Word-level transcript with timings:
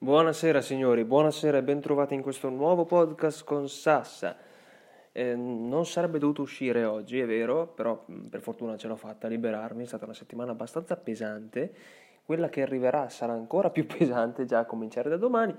Buonasera 0.00 0.60
signori, 0.60 1.02
buonasera 1.02 1.58
e 1.58 1.62
bentrovati 1.64 2.14
in 2.14 2.22
questo 2.22 2.48
nuovo 2.50 2.84
podcast 2.84 3.42
con 3.42 3.68
Sassa. 3.68 4.36
Eh, 5.10 5.34
non 5.34 5.86
sarebbe 5.86 6.20
dovuto 6.20 6.42
uscire 6.42 6.84
oggi, 6.84 7.18
è 7.18 7.26
vero, 7.26 7.66
però 7.66 8.04
per 8.30 8.40
fortuna 8.40 8.76
ce 8.76 8.86
l'ho 8.86 8.94
fatta 8.94 9.26
a 9.26 9.30
liberarmi, 9.30 9.82
è 9.82 9.86
stata 9.88 10.04
una 10.04 10.14
settimana 10.14 10.52
abbastanza 10.52 10.96
pesante. 10.96 11.74
Quella 12.22 12.48
che 12.48 12.62
arriverà 12.62 13.08
sarà 13.08 13.32
ancora 13.32 13.70
più 13.70 13.86
pesante 13.90 14.44
già 14.44 14.60
a 14.60 14.66
cominciare 14.66 15.08
da 15.08 15.16
domani, 15.16 15.52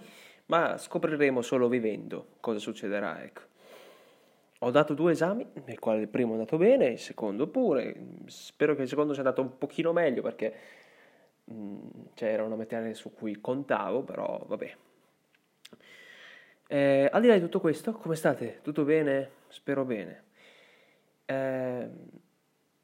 ma 0.46 0.78
scopriremo 0.78 1.42
solo 1.42 1.68
vivendo 1.68 2.28
cosa 2.40 2.60
succederà, 2.60 3.22
ecco. 3.22 3.42
Ho 4.60 4.72
dato 4.72 4.94
due 4.94 5.12
esami, 5.12 5.46
nel 5.66 5.80
quale 5.80 6.00
il 6.00 6.08
primo 6.08 6.30
è 6.30 6.34
andato 6.36 6.56
bene, 6.56 6.86
il 6.88 7.00
secondo 7.00 7.48
pure. 7.48 7.94
Spero 8.28 8.74
che 8.74 8.84
il 8.84 8.88
secondo 8.88 9.12
sia 9.12 9.22
andato 9.22 9.42
un 9.42 9.58
pochino 9.58 9.92
meglio 9.92 10.22
perché 10.22 10.54
cioè 12.14 12.30
era 12.30 12.44
una 12.44 12.56
materia 12.56 12.94
su 12.94 13.14
cui 13.14 13.40
contavo, 13.40 14.04
però 14.04 14.44
vabbè. 14.48 14.76
Eh, 16.68 17.10
al 17.12 17.22
di 17.22 17.28
là 17.28 17.34
di 17.34 17.42
tutto 17.42 17.60
questo, 17.60 17.94
come 17.94 18.16
state? 18.16 18.60
Tutto 18.62 18.84
bene? 18.84 19.30
Spero 19.48 19.84
bene. 19.86 20.24
Eh, 21.26 21.90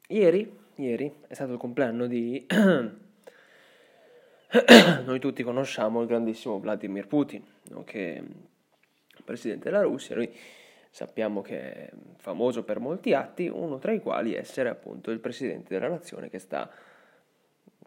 ieri, 0.08 0.58
ieri 0.76 1.22
è 1.26 1.34
stato 1.34 1.52
il 1.52 1.58
compleanno 1.58 2.06
di... 2.06 2.46
Noi 5.04 5.18
tutti 5.18 5.42
conosciamo 5.42 6.00
il 6.00 6.06
grandissimo 6.06 6.58
Vladimir 6.58 7.06
Putin, 7.06 7.44
nonché 7.70 8.24
presidente 9.26 9.68
della 9.70 9.82
Russia. 9.82 10.14
Lui 10.14 10.34
sappiamo 10.88 11.42
che 11.42 11.72
è 11.74 11.90
famoso 12.16 12.64
per 12.64 12.78
molti 12.78 13.12
atti, 13.12 13.48
uno 13.48 13.78
tra 13.78 13.92
i 13.92 14.00
quali 14.00 14.34
essere 14.34 14.70
appunto 14.70 15.10
il 15.10 15.20
presidente 15.20 15.74
della 15.74 15.88
nazione 15.88 16.30
che 16.30 16.38
sta 16.38 16.70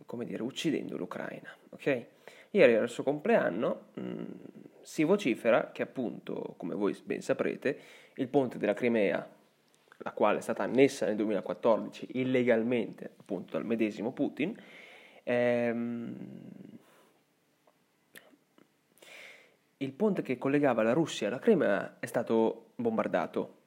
come 0.06 0.26
dire, 0.26 0.44
uccidendo 0.44 0.98
l'Ucraina. 0.98 1.56
Okay? 1.70 2.06
Ieri 2.52 2.74
era 2.74 2.84
il 2.84 2.90
suo 2.90 3.04
compleanno, 3.04 3.88
mh, 3.94 4.02
mm, 4.02 4.24
si 4.82 5.04
vocifera 5.04 5.72
che 5.72 5.84
appunto, 5.84 6.56
come 6.58 6.74
voi 6.76 6.98
ben 7.04 7.22
saprete, 7.22 7.80
il 8.16 8.28
ponte 8.28 8.58
della 8.58 8.74
Crimea, 8.74 9.28
la 9.98 10.12
quale 10.12 10.40
è 10.40 10.42
stata 10.42 10.64
annessa 10.64 11.06
nel 11.06 11.16
2014 11.16 12.08
illegalmente 12.14 13.12
appunto 13.18 13.54
dal 13.58 13.66
medesimo 13.66 14.12
Putin, 14.12 14.56
ehm, 15.24 16.16
il 19.78 19.92
ponte 19.94 20.22
che 20.22 20.38
collegava 20.38 20.84
la 20.84 20.94
Russia 20.94 21.28
alla 21.28 21.40
Crimea 21.40 21.98
è 22.00 22.06
stato 22.06 22.72
bombardato 22.76 23.59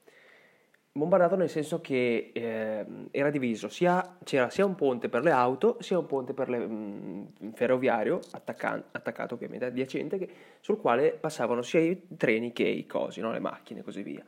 bombardato 0.93 1.37
nel 1.37 1.49
senso 1.49 1.81
che 1.81 2.31
eh, 2.35 2.87
era 3.11 3.31
diviso, 3.31 3.69
sia, 3.69 4.19
c'era 4.25 4.51
sia 4.51 4.67
un 4.67 4.75
ponte 4.75 5.09
per 5.09 5.23
le 5.23 5.31
auto, 5.31 5.79
sia 5.81 5.99
un 5.99 6.07
ponte 6.07 6.35
per 6.35 6.51
mh, 6.51 7.29
mm, 7.43 7.51
ferroviario 7.53 8.21
attacca- 8.33 8.85
attaccato 8.93 9.35
ovviamente 9.35 9.65
adiacente, 9.65 10.19
che, 10.19 10.29
sul 10.61 10.79
quale 10.79 11.13
passavano 11.13 11.63
sia 11.63 11.81
i 11.81 12.09
treni 12.17 12.53
che 12.53 12.65
i 12.65 12.87
cosi, 12.87 13.21
no? 13.21 13.33
le 13.33 13.41
macchine 13.41 13.81
e 13.81 13.83
così 13.83 14.03
via. 14.03 14.25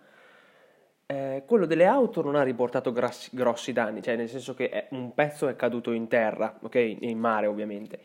Eh, 1.06 1.42
quello 1.46 1.66
delle 1.66 1.84
auto 1.84 2.22
non 2.22 2.34
ha 2.34 2.42
riportato 2.42 2.90
grassi, 2.90 3.28
grossi 3.32 3.72
danni, 3.74 4.00
cioè 4.00 4.16
nel 4.16 4.28
senso 4.28 4.54
che 4.54 4.70
è, 4.70 4.86
un 4.92 5.12
pezzo 5.12 5.48
è 5.48 5.56
caduto 5.56 5.92
in 5.92 6.08
terra, 6.08 6.58
ok? 6.62 6.96
In 7.00 7.18
mare 7.18 7.46
ovviamente. 7.46 8.00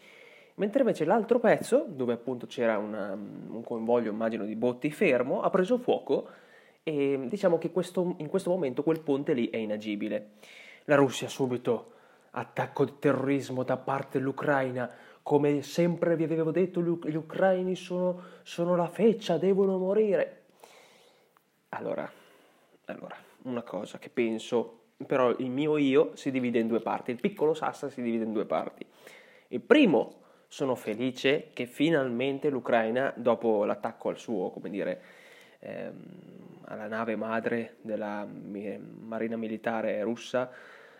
Mentre 0.55 0.81
invece 0.81 1.05
l'altro 1.05 1.39
pezzo, 1.39 1.85
dove 1.87 2.11
appunto 2.11 2.45
c'era 2.45 2.77
una, 2.77 3.13
un 3.13 3.63
convoglio, 3.63 4.11
immagino, 4.11 4.43
di 4.43 4.57
botti 4.57 4.91
fermo, 4.91 5.41
ha 5.41 5.49
preso 5.49 5.77
fuoco 5.77 6.27
e 6.83 7.19
diciamo 7.27 7.58
che 7.58 7.72
questo, 7.72 8.16
in 8.17 8.27
questo 8.27 8.49
momento 8.49 8.83
quel 8.83 9.02
ponte 9.02 9.33
lì 9.33 9.49
è 9.49 9.58
inagibile. 9.58 10.31
La 10.86 10.95
Russia 10.95 11.27
subito 11.27 11.94
attacco 12.31 12.86
di 12.86 12.94
terrorismo 12.99 13.63
da 13.63 13.77
parte 13.77 14.17
dell'Ucraina, 14.17 14.89
come 15.21 15.61
sempre 15.61 16.16
vi 16.16 16.23
avevo 16.23 16.52
detto 16.52 16.81
gli 16.81 17.16
ucraini 17.16 17.75
sono, 17.75 18.21
sono 18.44 18.75
la 18.75 18.88
feccia, 18.88 19.38
devono 19.38 19.77
morire. 19.77 20.44
Allora, 21.69 22.09
allora, 22.86 23.16
una 23.43 23.61
cosa 23.61 23.99
che 23.99 24.09
penso, 24.09 24.80
però 25.05 25.36
il 25.38 25.49
mio 25.49 25.77
io 25.77 26.15
si 26.15 26.31
divide 26.31 26.59
in 26.59 26.67
due 26.67 26.80
parti, 26.80 27.11
il 27.11 27.20
piccolo 27.20 27.54
Sassa 27.54 27.89
si 27.89 28.02
divide 28.02 28.23
in 28.23 28.33
due 28.33 28.45
parti. 28.45 28.86
Il 29.49 29.61
primo, 29.61 30.20
sono 30.52 30.73
felice 30.73 31.52
che 31.54 31.67
finalmente 31.67 32.49
l'Ucraina, 32.49 33.14
dopo 33.15 33.65
l'attacco 33.65 34.09
al 34.09 34.17
suo, 34.17 34.49
come 34.49 34.70
dire, 34.71 35.02
ehm, 35.59 36.61
alla 36.65 36.87
nave 36.87 37.15
madre 37.15 37.77
della 37.81 38.27
marina 38.27 39.37
militare 39.37 40.02
russa, 40.03 40.52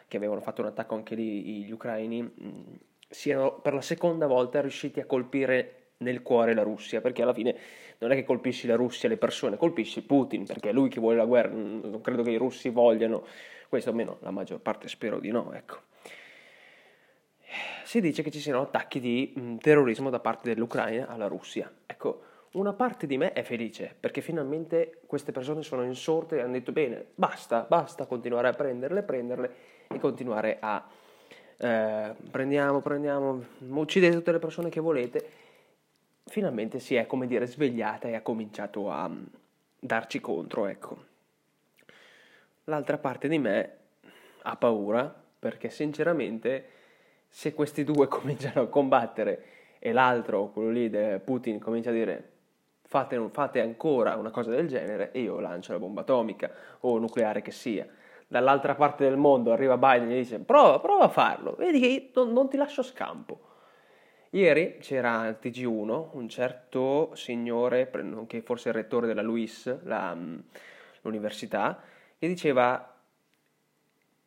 che 0.08 0.18
avevano 0.18 0.42
fatto 0.42 0.62
un 0.62 0.68
attacco 0.68 0.96
anche 0.96 1.16
lì 1.16 1.64
gli 1.64 1.72
ucraini, 1.72 2.78
siano 3.08 3.60
per 3.60 3.74
la 3.74 3.82
seconda 3.82 4.28
volta 4.28 4.62
riusciti 4.62 5.00
a 5.00 5.06
colpire 5.06 5.92
nel 5.98 6.22
cuore 6.22 6.54
la 6.54 6.64
Russia, 6.64 7.02
perché 7.02 7.22
alla 7.22 7.34
fine 7.34 7.56
non 8.00 8.12
è 8.12 8.16
che 8.16 8.24
colpisci 8.24 8.68
la 8.68 8.76
Russia 8.76 9.10
le 9.10 9.18
persone, 9.18 9.58
colpisci 9.58 10.02
Putin, 10.02 10.46
perché 10.46 10.70
è 10.70 10.74
lui 10.74 10.90
che 10.90 11.00
vuole 11.00 11.18
la 11.18 11.26
guerra, 11.26 11.52
non 11.52 12.00
credo 12.02 12.24
che 12.24 12.32
i 12.32 12.38
russi 12.38 12.70
vogliano 12.70 13.26
questo, 13.68 13.90
almeno 13.90 14.18
la 14.22 14.32
maggior 14.32 14.60
parte 14.60 14.88
spero 14.88 15.20
di 15.20 15.30
no, 15.30 15.54
ecco. 15.54 15.82
Si 17.84 18.02
dice 18.02 18.22
che 18.22 18.32
ci 18.32 18.40
siano 18.40 18.62
attacchi 18.62 19.00
di 19.00 19.58
terrorismo 19.60 20.10
da 20.10 20.20
parte 20.20 20.54
dell'Ucraina 20.54 21.08
alla 21.08 21.28
Russia. 21.28 21.72
Ecco, 21.86 22.22
una 22.52 22.74
parte 22.74 23.06
di 23.06 23.18
me 23.18 23.34
è 23.34 23.44
felice 23.44 23.96
perché 24.00 24.22
finalmente 24.22 25.02
queste 25.06 25.32
persone 25.32 25.62
sono 25.62 25.84
insorte 25.84 26.38
e 26.38 26.42
hanno 26.42 26.54
detto 26.54 26.72
bene, 26.72 27.06
basta, 27.14 27.66
basta 27.68 28.06
continuare 28.08 28.48
a 28.48 28.54
prenderle, 28.54 29.04
prenderle 29.04 29.54
e 29.88 30.00
continuare 30.00 30.58
a 30.60 30.84
eh, 31.62 32.16
prendiamo, 32.32 32.80
prendiamo, 32.80 33.44
uccidete 33.68 34.16
tutte 34.16 34.32
le 34.32 34.40
persone 34.40 34.70
che 34.70 34.80
volete. 34.80 35.30
Finalmente 36.26 36.80
si 36.80 36.96
è, 36.96 37.06
come 37.06 37.28
dire, 37.28 37.46
svegliata 37.46 38.08
e 38.08 38.16
ha 38.16 38.22
cominciato 38.22 38.90
a 38.90 39.08
mm, 39.10 39.24
darci 39.80 40.22
contro, 40.22 40.68
ecco. 40.68 41.06
L'altra 42.66 42.98
parte 42.98 43.28
di 43.28 43.38
me 43.38 43.78
ha 44.44 44.56
paura 44.56 45.14
perché 45.40 45.70
sinceramente 45.70 46.70
se 47.28 47.54
questi 47.54 47.84
due 47.84 48.08
cominciano 48.10 48.62
a 48.62 48.68
combattere 48.68 49.46
e 49.80 49.92
l'altro, 49.92 50.48
quello 50.48 50.70
lì, 50.70 50.90
Putin, 51.20 51.60
comincia 51.60 51.90
a 51.90 51.94
dire 51.94 52.30
fate, 52.90 53.30
fate 53.32 53.62
ancora 53.62 54.16
una 54.16 54.32
cosa 54.32 54.50
del 54.50 54.68
genere 54.68 55.12
e 55.12 55.22
io 55.22 55.40
lancio 55.40 55.72
la 55.72 55.80
bomba 55.80 56.02
atomica 56.02 56.52
o 56.82 56.98
nucleare 56.98 57.42
che 57.42 57.52
sia. 57.52 57.88
Dall'altra 58.28 58.76
parte 58.76 59.04
del 59.04 59.16
mondo 59.16 59.52
arriva 59.52 59.78
Biden 59.78 60.10
e 60.10 60.16
gli 60.16 60.24
dice 60.24 60.40
prova, 60.40 60.80
prova 60.80 61.06
a 61.06 61.10
farlo, 61.10 61.56
vedi 61.58 61.80
che 61.80 62.12
non, 62.16 62.34
non 62.34 62.50
ti 62.50 62.58
lascio 62.58 62.82
scampo. 62.82 63.48
Ieri 64.32 64.78
c'era 64.80 65.20
al 65.20 65.38
TG1 65.42 66.10
un 66.14 66.30
certo 66.30 67.12
signore, 67.14 67.90
che 68.28 68.42
forse 68.42 68.70
il 68.70 68.76
rettore 68.76 69.08
della 69.08 69.24
LUIS, 69.24 69.84
la, 69.84 70.14
mm, 70.14 70.40
l'università, 71.02 71.80
che 72.18 72.28
diceva 72.28 72.96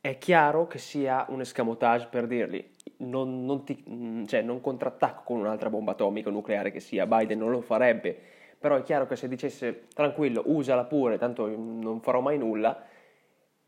è 0.00 0.18
chiaro 0.18 0.66
che 0.66 0.78
sia 0.78 1.26
un 1.28 1.40
escamotage 1.40 2.08
per 2.10 2.26
dirgli 2.26 2.70
non, 2.98 3.44
non, 3.44 3.64
ti, 3.64 3.84
mm, 3.88 4.24
cioè, 4.24 4.42
non 4.42 4.60
contrattacco 4.60 5.22
con 5.24 5.38
un'altra 5.38 5.70
bomba 5.70 5.92
atomica 5.92 6.28
o 6.28 6.32
nucleare 6.32 6.70
che 6.70 6.80
sia, 6.80 7.06
Biden 7.06 7.38
non 7.38 7.50
lo 7.50 7.60
farebbe 7.60 8.20
però 8.62 8.76
è 8.76 8.82
chiaro 8.82 9.08
che 9.08 9.16
se 9.16 9.26
dicesse 9.26 9.88
tranquillo, 9.92 10.44
usala 10.46 10.84
pure, 10.84 11.18
tanto 11.18 11.48
non 11.48 12.00
farò 12.00 12.20
mai 12.20 12.38
nulla, 12.38 12.86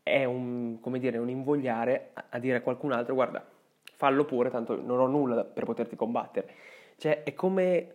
è 0.01 0.23
un, 0.23 0.79
come 0.79 0.99
dire, 0.99 1.17
un 1.17 1.27
invogliare 1.27 2.11
a, 2.29 2.39
dire 2.39 2.57
a 2.57 2.61
qualcun 2.61 2.93
altro, 2.93 3.13
guarda, 3.13 3.45
fallo 3.81 4.23
pure, 4.23 4.49
tanto 4.49 4.81
non 4.81 4.99
ho 4.99 5.07
nulla 5.07 5.43
per 5.43 5.65
poterti 5.65 5.97
combattere. 5.97 6.47
Cioè, 6.95 7.23
è 7.23 7.33
come 7.33 7.91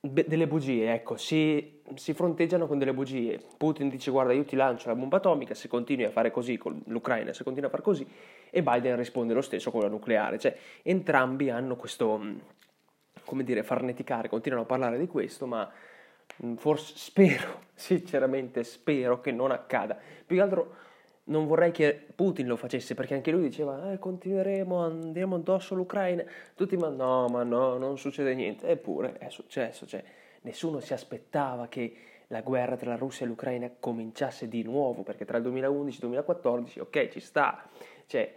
delle 0.00 0.48
bugie, 0.48 0.92
ecco, 0.92 1.16
si, 1.16 1.80
si, 1.94 2.12
fronteggiano 2.12 2.66
con 2.66 2.78
delle 2.78 2.92
bugie. 2.92 3.40
Putin 3.56 3.88
dice 3.88 4.10
guarda 4.10 4.32
io 4.32 4.44
ti 4.44 4.56
lancio 4.56 4.88
la 4.88 4.96
bomba 4.96 5.18
atomica 5.18 5.54
se 5.54 5.68
continui 5.68 6.04
a 6.04 6.10
fare 6.10 6.32
così 6.32 6.58
con 6.58 6.82
l'Ucraina, 6.86 7.32
se 7.32 7.44
continui 7.44 7.68
a 7.68 7.70
fare 7.70 7.84
così, 7.84 8.04
e 8.50 8.62
Biden 8.62 8.96
risponde 8.96 9.32
lo 9.32 9.42
stesso 9.42 9.70
con 9.70 9.82
la 9.82 9.88
nucleare. 9.88 10.40
Cioè, 10.40 10.56
entrambi 10.82 11.50
hanno 11.50 11.76
questo, 11.76 12.20
come 13.24 13.44
dire, 13.44 13.62
farneticare, 13.62 14.28
continuano 14.28 14.64
a 14.64 14.66
parlare 14.66 14.98
di 14.98 15.06
questo, 15.06 15.46
ma 15.46 15.70
forse 16.56 16.94
spero, 16.96 17.62
sinceramente 17.74 18.64
spero 18.64 19.20
che 19.20 19.32
non 19.32 19.50
accada. 19.50 19.96
Più 20.26 20.36
che 20.36 20.42
altro 20.42 20.74
non 21.24 21.46
vorrei 21.46 21.70
che 21.70 22.06
Putin 22.14 22.46
lo 22.46 22.56
facesse 22.56 22.94
perché 22.94 23.14
anche 23.14 23.30
lui 23.30 23.42
diceva 23.42 23.92
eh, 23.92 23.98
continueremo, 23.98 24.76
andiamo 24.78 25.36
addosso 25.36 25.74
all'Ucraina. 25.74 26.24
Tutti 26.54 26.76
ma 26.76 26.88
no, 26.88 27.28
ma 27.28 27.42
no, 27.42 27.78
non 27.78 27.98
succede 27.98 28.34
niente. 28.34 28.68
Eppure 28.68 29.18
è 29.18 29.28
successo, 29.28 29.86
cioè 29.86 30.02
nessuno 30.42 30.80
si 30.80 30.92
aspettava 30.92 31.68
che 31.68 31.96
la 32.28 32.40
guerra 32.40 32.76
tra 32.76 32.90
la 32.90 32.96
Russia 32.96 33.24
e 33.24 33.28
l'Ucraina 33.28 33.70
cominciasse 33.78 34.48
di 34.48 34.62
nuovo 34.62 35.02
perché 35.02 35.24
tra 35.24 35.36
il 35.36 35.42
2011 35.44 35.90
e 35.90 35.94
il 35.94 36.00
2014, 36.00 36.80
ok, 36.80 37.08
ci 37.08 37.20
sta. 37.20 37.62
Cioè 38.06 38.34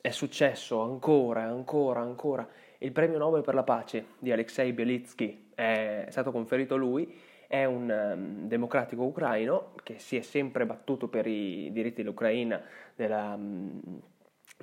è 0.00 0.10
successo 0.10 0.80
ancora, 0.80 1.44
ancora, 1.44 2.00
ancora 2.00 2.46
il 2.78 2.92
premio 2.92 3.18
Nobel 3.18 3.42
per 3.42 3.54
la 3.54 3.62
pace 3.62 4.06
di 4.18 4.30
Alexei 4.32 4.72
Belitsky 4.72 5.43
è 5.54 6.06
stato 6.10 6.30
conferito 6.30 6.76
lui, 6.76 7.12
è 7.46 7.64
un 7.64 7.88
um, 7.88 8.48
democratico 8.48 9.02
ucraino 9.04 9.74
che 9.82 9.98
si 9.98 10.16
è 10.16 10.20
sempre 10.22 10.66
battuto 10.66 11.08
per 11.08 11.26
i 11.26 11.70
diritti 11.72 12.02
dell'Ucraina, 12.02 12.62
della, 12.94 13.34
um, 13.34 13.80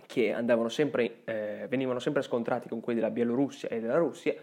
che 0.06 0.36
sempre, 0.68 1.24
eh, 1.26 1.66
venivano 1.70 2.00
sempre 2.00 2.22
scontrati 2.22 2.68
con 2.68 2.80
quelli 2.80 3.00
della 3.00 3.12
Bielorussia 3.12 3.70
e 3.70 3.80
della 3.80 3.98
Russia, 3.98 4.34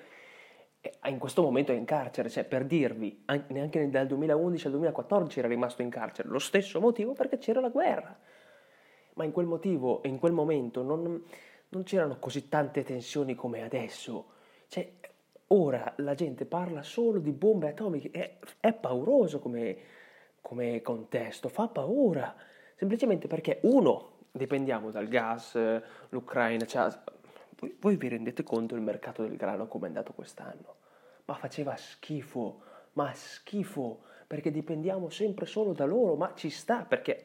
in 1.07 1.19
questo 1.19 1.43
momento 1.43 1.73
è 1.73 1.75
in 1.75 1.85
carcere, 1.85 2.31
cioè 2.31 2.45
per 2.45 2.65
dirvi, 2.65 3.25
neanche 3.49 3.89
dal 3.91 4.07
2011 4.07 4.67
al 4.67 4.73
2014 4.73 5.39
era 5.39 5.49
rimasto 5.49 5.83
in 5.83 5.91
carcere, 5.91 6.29
lo 6.29 6.39
stesso 6.39 6.81
motivo 6.81 7.13
perché 7.13 7.39
c'era 7.39 7.61
la 7.61 7.69
guerra. 7.69 8.17
Ma 9.15 9.25
in 9.25 9.33
quel 9.33 9.47
motivo, 9.47 10.01
in 10.05 10.19
quel 10.19 10.33
momento, 10.33 10.83
non, 10.83 11.23
non 11.71 11.83
c'erano 11.83 12.19
così 12.19 12.49
tante 12.49 12.85
tensioni 12.85 13.35
come 13.35 13.63
adesso. 13.63 14.27
Cioè, 14.69 14.93
ora 15.49 15.93
la 15.99 16.15
gente 16.15 16.45
parla 16.45 16.83
solo 16.83 17.19
di 17.19 17.33
bombe 17.33 17.69
atomiche, 17.69 18.11
è, 18.11 18.39
è 18.61 18.73
pauroso 18.73 19.39
come, 19.39 19.77
come 20.41 20.83
contesto, 20.83 21.49
fa 21.49 21.69
paura, 21.69 22.35
semplicemente 22.77 23.29
perché 23.29 23.61
uno, 23.63 24.17
dipendiamo 24.31 24.91
dal 24.91 25.09
gas, 25.09 25.59
l'Ucraina, 26.11 26.67
cioè, 26.67 26.89
voi, 27.59 27.77
voi 27.81 27.97
vi 27.97 28.09
rendete 28.09 28.43
conto 28.43 28.75
del 28.75 28.85
mercato 28.85 29.23
del 29.23 29.37
grano 29.37 29.67
come 29.67 29.87
è 29.87 29.89
andato 29.89 30.13
quest'anno? 30.13 30.77
Ma 31.25 31.35
faceva 31.35 31.77
schifo, 31.77 32.63
ma 32.93 33.13
schifo, 33.15 34.03
perché 34.27 34.51
dipendiamo 34.51 35.09
sempre 35.09 35.47
solo 35.47 35.73
da 35.73 35.85
loro, 35.85 36.15
ma 36.15 36.33
ci 36.35 36.51
sta, 36.51 36.85
perché 36.85 37.23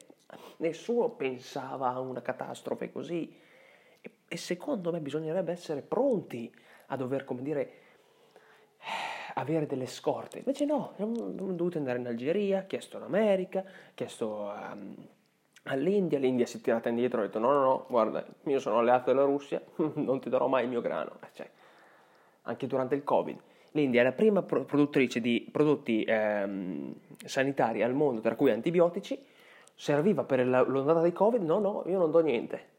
nessuno 0.58 1.10
pensava 1.10 1.90
a 1.90 2.00
una 2.00 2.22
catastrofe 2.22 2.90
così. 2.90 3.34
E, 4.00 4.10
e 4.26 4.36
secondo 4.36 4.90
me 4.90 5.00
bisognerebbe 5.00 5.52
essere 5.52 5.82
pronti 5.82 6.52
a 6.86 6.96
dover, 6.96 7.24
come 7.24 7.42
dire, 7.42 7.72
avere 9.34 9.66
delle 9.66 9.86
scorte. 9.86 10.38
Invece 10.38 10.64
no, 10.64 10.92
siamo 10.96 11.14
dovuti 11.14 11.78
andare 11.78 11.98
in 11.98 12.06
Algeria, 12.06 12.64
chiesto 12.64 12.96
in 12.96 13.04
America, 13.04 13.64
chiesto 13.94 14.52
um, 14.52 14.94
all'India, 15.64 16.18
l'India 16.18 16.46
si 16.46 16.58
è 16.58 16.60
tirata 16.60 16.88
indietro 16.88 17.20
e 17.20 17.24
ha 17.24 17.26
detto 17.26 17.38
no, 17.38 17.52
no, 17.52 17.62
no, 17.62 17.86
guarda, 17.88 18.24
io 18.44 18.58
sono 18.58 18.78
alleato 18.78 19.12
della 19.12 19.24
Russia, 19.24 19.60
non 19.94 20.20
ti 20.20 20.28
darò 20.28 20.46
mai 20.46 20.64
il 20.64 20.70
mio 20.70 20.80
grano. 20.80 21.12
Eh, 21.22 21.28
cioè, 21.32 21.50
anche 22.42 22.66
durante 22.66 22.94
il 22.94 23.04
Covid. 23.04 23.38
L'India 23.72 24.02
è 24.02 24.04
la 24.04 24.12
prima 24.12 24.42
produttrice 24.42 25.20
di 25.20 25.48
prodotti 25.50 26.04
ehm, 26.06 26.94
sanitari 27.24 27.82
al 27.82 27.92
mondo, 27.92 28.20
tra 28.20 28.36
cui 28.36 28.52
antibiotici, 28.52 29.18
serviva 29.74 30.22
per 30.22 30.46
l'ondata 30.46 31.02
di 31.02 31.12
Covid, 31.12 31.42
no, 31.42 31.58
no, 31.58 31.82
io 31.86 31.98
non 31.98 32.12
do 32.12 32.20
niente. 32.20 32.72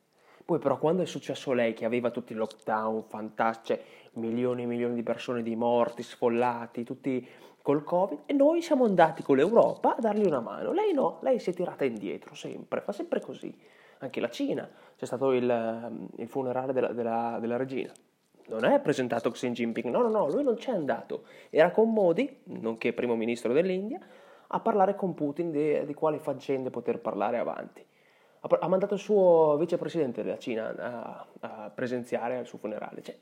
Poi 0.45 0.59
però 0.59 0.77
quando 0.77 1.01
è 1.01 1.05
successo 1.05 1.51
lei 1.53 1.73
che 1.73 1.85
aveva 1.85 2.11
tutti 2.11 2.31
i 2.31 2.35
lockdown 2.35 3.03
fantastici, 3.07 3.73
cioè 3.73 3.83
milioni 4.15 4.63
e 4.63 4.65
milioni 4.65 4.95
di 4.95 5.03
persone 5.03 5.41
di 5.41 5.55
morti, 5.55 6.03
sfollati, 6.03 6.83
tutti 6.83 7.27
col 7.61 7.83
Covid, 7.83 8.19
e 8.25 8.33
noi 8.33 8.61
siamo 8.61 8.85
andati 8.85 9.23
con 9.23 9.37
l'Europa 9.37 9.95
a 9.95 9.99
dargli 9.99 10.25
una 10.25 10.39
mano. 10.39 10.71
Lei 10.71 10.93
no, 10.93 11.17
lei 11.21 11.39
si 11.39 11.49
è 11.49 11.53
tirata 11.53 11.83
indietro, 11.83 12.35
sempre, 12.35 12.81
fa 12.81 12.91
sempre 12.91 13.19
così. 13.19 13.55
Anche 13.99 14.19
la 14.19 14.29
Cina, 14.29 14.69
c'è 14.95 15.05
stato 15.05 15.31
il, 15.31 15.49
ehm, 15.49 16.09
il 16.17 16.27
funerale 16.27 16.73
della, 16.73 16.91
della, 16.91 17.37
della 17.39 17.57
regina. 17.57 17.91
Non 18.47 18.65
è 18.65 18.79
presentato 18.79 19.31
Xi 19.31 19.49
Jinping, 19.49 19.89
no, 19.89 20.03
no, 20.03 20.09
no, 20.09 20.29
lui 20.29 20.43
non 20.43 20.55
c'è 20.55 20.71
andato. 20.71 21.23
Era 21.49 21.71
con 21.71 21.91
Modi, 21.91 22.41
nonché 22.43 22.93
primo 22.93 23.15
ministro 23.15 23.51
dell'India, 23.51 23.99
a 24.47 24.59
parlare 24.59 24.95
con 24.95 25.15
Putin 25.15 25.49
di, 25.49 25.83
di 25.85 25.93
quali 25.95 26.19
faccende 26.19 26.69
poter 26.69 26.99
parlare 26.99 27.39
avanti. 27.39 27.83
Ha, 28.41 28.57
ha, 28.59 28.67
mandato 28.67 28.93
il 28.93 28.99
suo 28.99 29.57
vicepresidente 29.57 30.21
della 30.21 30.37
Cina 30.37 30.67
a, 30.77 31.27
a 31.39 31.71
presenziare 31.73 32.37
al 32.37 32.45
suo 32.45 32.59
funerale. 32.59 33.01
Cioè, 33.01 33.17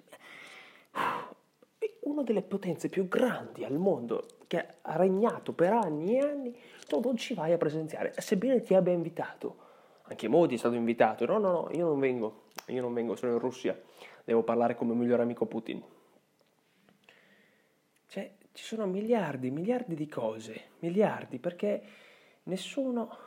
una 2.03 2.23
delle 2.23 2.41
potenze 2.41 2.89
più 2.89 3.07
grandi 3.07 3.63
al 3.63 3.77
mondo 3.77 4.27
che 4.47 4.65
ha 4.81 4.95
regnato 4.95 5.53
per 5.53 5.73
anni 5.73 6.15
e 6.15 6.19
anni, 6.19 6.57
tu 6.87 6.99
non 6.99 7.15
ci 7.17 7.33
vai 7.33 7.53
a 7.53 7.57
presenziare, 7.57 8.13
sebbene 8.17 8.61
ti 8.61 8.73
abbia 8.73 8.93
invitato. 8.93 9.57
Anche 10.03 10.27
Modi 10.27 10.55
è 10.55 10.57
stato 10.57 10.75
invitato. 10.75 11.25
No, 11.25 11.37
no, 11.37 11.51
no, 11.51 11.69
io 11.71 11.87
non 11.87 11.99
vengo, 11.99 12.43
io 12.67 12.81
non 12.81 12.93
vengo, 12.93 13.15
sono 13.15 13.33
in 13.33 13.39
Russia, 13.39 13.79
devo 14.23 14.43
parlare 14.43 14.75
con 14.75 14.87
mio 14.87 14.95
migliore 14.95 15.23
amico 15.23 15.45
Putin. 15.45 15.81
Cioè, 18.07 18.31
ci 18.51 18.63
sono 18.63 18.85
miliardi, 18.85 19.49
miliardi 19.49 19.95
di 19.95 20.07
cose, 20.07 20.69
miliardi, 20.79 21.39
perché 21.39 21.83
nessuno... 22.43 23.17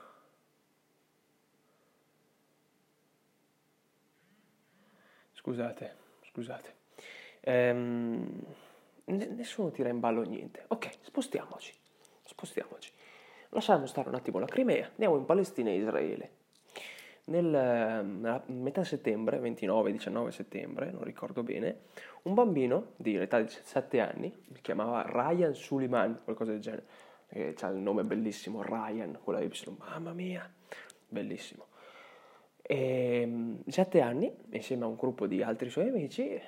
Scusate, 5.33 5.97
scusate. 6.23 6.75
Ehm, 7.41 8.45
nessuno 9.07 9.71
tira 9.71 9.89
in 9.89 10.01
ballo 10.01 10.23
niente. 10.23 10.65
Ok, 10.69 10.91
spostiamoci, 11.03 11.73
spostiamoci. 12.25 12.93
Lasciamo 13.51 13.87
stare 13.87 14.09
un 14.09 14.15
attimo 14.15 14.39
la 14.39 14.47
Crimea, 14.47 14.89
andiamo 14.91 15.17
in 15.17 15.25
Palestina 15.25 15.71
e 15.71 15.77
Israele. 15.77 16.31
Nel, 17.27 18.41
metà 18.47 18.85
settembre, 18.85 19.41
29-19 19.41 20.29
settembre, 20.29 20.91
non 20.93 21.03
ricordo 21.03 21.43
bene, 21.43 21.81
un 22.23 22.35
bambino 22.35 22.93
di 22.97 23.17
età 23.17 23.41
di 23.41 23.49
7 23.49 24.01
anni, 24.01 24.33
si 24.53 24.61
chiamava 24.61 25.03
Ryan 25.09 25.55
Suleiman, 25.55 26.21
qualcosa 26.23 26.53
del 26.53 26.61
genere, 26.61 26.85
eh, 27.29 27.55
ha 27.59 27.69
il 27.69 27.79
nome 27.79 28.05
bellissimo, 28.05 28.63
Ryan, 28.63 29.19
con 29.25 29.35
la 29.35 29.41
Y, 29.41 29.51
mamma 29.79 30.13
mia, 30.13 30.49
bellissimo. 31.09 31.67
E, 32.63 33.57
7 33.67 34.01
anni, 34.01 34.33
insieme 34.51 34.85
a 34.85 34.89
un 34.89 34.97
gruppo 34.97 35.27
di 35.27 35.43
altri 35.43 35.69
suoi 35.69 35.89
amici, 35.89 36.41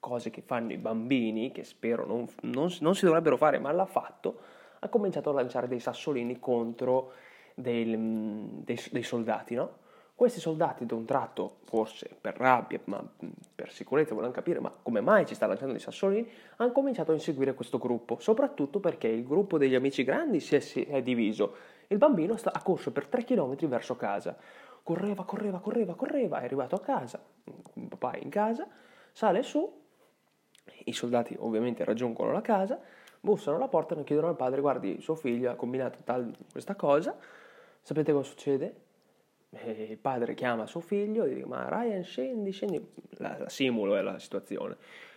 cose 0.00 0.30
che 0.30 0.42
fanno 0.42 0.72
i 0.72 0.78
bambini, 0.78 1.52
che 1.52 1.64
spero 1.64 2.06
non, 2.06 2.26
non, 2.42 2.74
non 2.80 2.94
si 2.94 3.04
dovrebbero 3.04 3.36
fare, 3.36 3.58
ma 3.58 3.72
l'ha 3.72 3.86
fatto, 3.86 4.38
ha 4.80 4.88
cominciato 4.88 5.30
a 5.30 5.32
lanciare 5.32 5.68
dei 5.68 5.80
sassolini 5.80 6.38
contro 6.38 7.12
dei, 7.54 7.84
dei, 8.64 8.80
dei 8.90 9.02
soldati, 9.02 9.54
no? 9.54 9.84
Questi 10.16 10.40
soldati 10.40 10.86
da 10.86 10.94
un 10.94 11.04
tratto, 11.04 11.58
forse 11.64 12.08
per 12.18 12.38
rabbia, 12.38 12.80
ma 12.84 13.06
per 13.54 13.70
sicurezza 13.70 14.14
volevano 14.14 14.32
capire 14.32 14.60
ma 14.60 14.72
come 14.82 15.02
mai 15.02 15.26
ci 15.26 15.34
sta 15.34 15.46
lanciando 15.46 15.74
dei 15.74 15.82
sassolini, 15.82 16.26
hanno 16.56 16.72
cominciato 16.72 17.10
a 17.10 17.14
inseguire 17.14 17.52
questo 17.52 17.76
gruppo, 17.76 18.16
soprattutto 18.18 18.80
perché 18.80 19.08
il 19.08 19.26
gruppo 19.26 19.58
degli 19.58 19.74
amici 19.74 20.04
grandi 20.04 20.40
si 20.40 20.56
è, 20.56 20.60
si 20.60 20.82
è 20.84 21.02
diviso. 21.02 21.54
Il 21.88 21.98
bambino 21.98 22.34
sta, 22.36 22.50
ha 22.54 22.62
corso 22.62 22.92
per 22.92 23.08
3 23.08 23.24
km 23.24 23.66
verso 23.66 23.94
casa, 23.96 24.34
correva, 24.82 25.24
correva, 25.24 25.58
correva, 25.58 25.94
correva, 25.94 26.40
è 26.40 26.44
arrivato 26.44 26.76
a 26.76 26.80
casa, 26.80 27.22
il 27.74 27.88
papà 27.88 28.12
è 28.12 28.22
in 28.22 28.30
casa, 28.30 28.66
sale 29.12 29.42
su, 29.42 29.70
i 30.84 30.92
soldati 30.92 31.36
ovviamente 31.38 31.84
raggiungono 31.84 32.32
la 32.32 32.40
casa, 32.40 32.80
bussano 33.20 33.56
alla 33.56 33.68
porta 33.68 33.98
e 33.98 34.04
chiedono 34.04 34.28
al 34.28 34.36
padre, 34.36 34.60
guardi, 34.60 35.00
suo 35.00 35.14
figlio 35.14 35.50
ha 35.50 35.54
combinato 35.54 35.98
tal, 36.04 36.32
questa 36.50 36.74
cosa, 36.74 37.16
sapete 37.82 38.12
cosa 38.12 38.28
succede? 38.28 38.74
E 39.50 39.86
il 39.90 39.98
padre 39.98 40.34
chiama 40.34 40.66
suo 40.66 40.80
figlio 40.80 41.24
e 41.24 41.34
dice, 41.34 41.46
ma 41.46 41.68
Ryan 41.68 42.04
scendi, 42.04 42.50
scendi, 42.50 42.92
la, 43.18 43.36
la 43.38 43.48
simulo 43.48 43.96
è 43.96 44.02
la 44.02 44.18
situazione, 44.18 44.76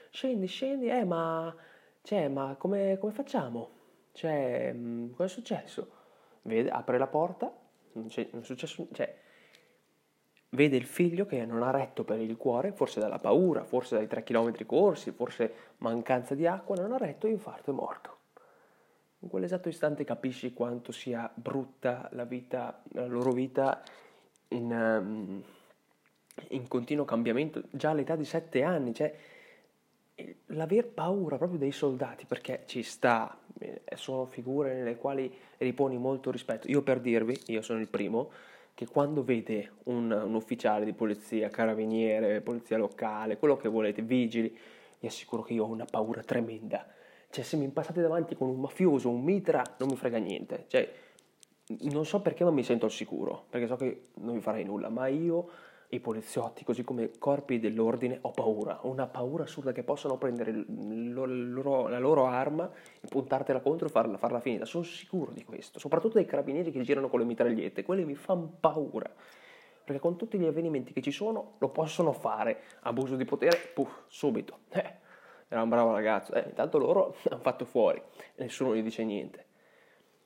scendi, 0.10 0.48
scendi, 0.48 0.88
eh 0.88 1.04
ma, 1.04 1.54
cioè, 2.02 2.28
ma 2.30 2.56
come, 2.58 2.98
come 3.00 3.12
facciamo? 3.12 3.70
Cioè, 4.12 4.72
mm, 4.74 5.12
cosa 5.12 5.26
è 5.26 5.28
successo? 5.28 5.92
Vede, 6.44 6.70
apre 6.70 6.98
la 6.98 7.08
porta, 7.08 7.52
non, 7.94 8.08
non 8.32 8.42
è 8.42 8.46
successo, 8.46 8.88
cioè, 8.92 9.14
vede 10.50 10.78
il 10.78 10.86
figlio 10.86 11.26
che 11.26 11.46
non 11.46 11.62
ha 11.64 11.72
retto 11.72 12.04
per 12.04 12.20
il 12.20 12.38
cuore, 12.38 12.72
forse 12.72 13.00
dalla 13.00 13.20
paura, 13.20 13.64
forse 13.64 13.96
dai 13.96 14.08
tre 14.08 14.24
chilometri 14.24 14.66
corsi, 14.66 15.12
forse 15.12 15.54
mancanza 15.78 16.36
di 16.36 16.48
acqua, 16.48 16.76
non 16.76 16.92
ha 16.92 16.98
retto 16.98 17.28
e 17.28 17.32
infarto 17.32 17.72
è 17.72 17.74
morto. 17.74 18.18
In 19.20 19.30
quell'esatto 19.30 19.68
istante 19.68 20.06
capisci 20.06 20.54
quanto 20.54 20.92
sia 20.92 21.30
brutta 21.34 22.10
la 22.14 22.24
vita, 22.24 22.82
la 22.94 23.06
loro 23.06 23.32
vita 23.32 23.84
in, 24.50 24.72
um, 24.72 25.44
in 26.50 26.68
continuo 26.68 27.04
cambiamento 27.04 27.64
già 27.70 27.90
all'età 27.90 28.16
di 28.16 28.24
sette 28.24 28.64
anni, 28.64 28.94
cioè 28.94 29.14
l'aver 30.48 30.88
paura 30.88 31.38
proprio 31.38 31.60
dei 31.60 31.72
soldati, 31.72 32.26
perché 32.26 32.64
ci 32.66 32.82
sta, 32.82 33.38
eh, 33.60 33.82
sono 33.96 34.26
figure 34.26 34.74
nelle 34.74 34.96
quali 34.96 35.34
riponi 35.58 35.98
molto 35.98 36.32
rispetto. 36.32 36.70
Io 36.70 36.82
per 36.82 37.00
dirvi, 37.00 37.40
io 37.48 37.62
sono 37.62 37.80
il 37.80 37.88
primo, 37.88 38.32
che 38.80 38.88
quando 38.88 39.26
vede 39.26 39.72
un, 39.88 40.10
un, 40.10 40.34
ufficiale 40.36 40.86
di 40.86 40.94
polizia, 40.94 41.50
carabiniere, 41.50 42.40
polizia 42.40 42.78
locale, 42.78 43.36
quello 43.36 43.58
che 43.58 43.68
volete, 43.68 44.02
vigili, 44.02 44.58
vi 45.00 45.06
assicuro 45.06 45.42
che 45.42 45.52
io 45.52 45.66
ho 45.66 45.68
una 45.68 45.84
paura 45.84 46.22
tremenda. 46.24 46.88
Cioè, 47.30 47.44
se 47.44 47.58
mi 47.58 47.68
passate 47.68 48.00
davanti 48.00 48.38
con 48.38 48.48
un 48.48 48.58
mafioso, 48.58 49.10
un 49.10 49.22
mitra, 49.22 49.62
non 49.80 49.90
mi 49.90 49.98
frega 49.98 50.18
niente. 50.18 50.64
Cioè, 50.70 50.90
non 51.92 52.06
so 52.06 52.22
perché, 52.22 52.46
ma 52.46 52.52
mi 52.52 52.64
sento 52.64 52.86
al 52.86 52.92
sicuro, 52.92 53.48
perché 53.50 53.68
so 53.68 53.76
che 53.76 54.12
non 54.22 54.36
mi 54.36 54.40
farei 54.40 54.64
nulla, 54.64 54.88
ma 54.88 55.08
io, 55.08 55.50
i 55.92 56.00
poliziotti, 56.00 56.64
così 56.64 56.84
come 56.84 57.12
corpi 57.18 57.60
dell'ordine, 57.60 58.20
ho 58.22 58.32
paura, 58.32 58.86
ho 58.86 58.90
una 58.90 59.08
paura 59.08 59.44
assurda 59.44 59.72
che 59.72 59.84
possano 59.84 60.18
prendere 60.18 60.52
lo, 60.52 61.26
loro, 61.26 61.88
la 61.88 61.98
loro 61.98 62.26
arma 62.26 62.70
e 63.02 63.08
puntartela 63.08 63.60
contro 63.60 63.88
e 63.88 63.90
farla, 63.90 64.18
farla 64.18 64.40
finita. 64.40 64.66
Sono 64.66 64.84
sicuro 64.84 65.32
di 65.32 65.44
questo, 65.44 65.80
soprattutto 65.80 66.16
dei 66.16 66.26
carabinieri 66.26 66.72
che 66.72 66.82
girano 66.82 67.10
con 67.10 67.20
le 67.20 67.26
mitragliette, 67.26 67.84
quelli 67.84 68.06
mi 68.06 68.16
fanno 68.16 68.52
paura. 68.60 69.10
Perché 69.84 70.00
con 70.00 70.16
tutti 70.16 70.38
gli 70.38 70.46
avvenimenti 70.46 70.94
che 70.94 71.02
ci 71.02 71.12
sono 71.12 71.54
lo 71.58 71.70
possono 71.70 72.12
fare, 72.12 72.62
abuso 72.82 73.16
di 73.16 73.26
potere, 73.26 73.58
puff, 73.74 74.04
subito. 74.08 74.60
Eh, 75.50 75.56
era 75.56 75.64
un 75.64 75.70
bravo 75.70 75.92
ragazzo, 75.92 76.32
eh, 76.34 76.44
intanto 76.48 76.78
loro 76.78 77.16
hanno 77.28 77.42
fatto 77.42 77.66
fuori 77.66 78.00
nessuno 78.36 78.76
gli 78.76 78.84
dice 78.84 79.04
niente. 79.04 79.46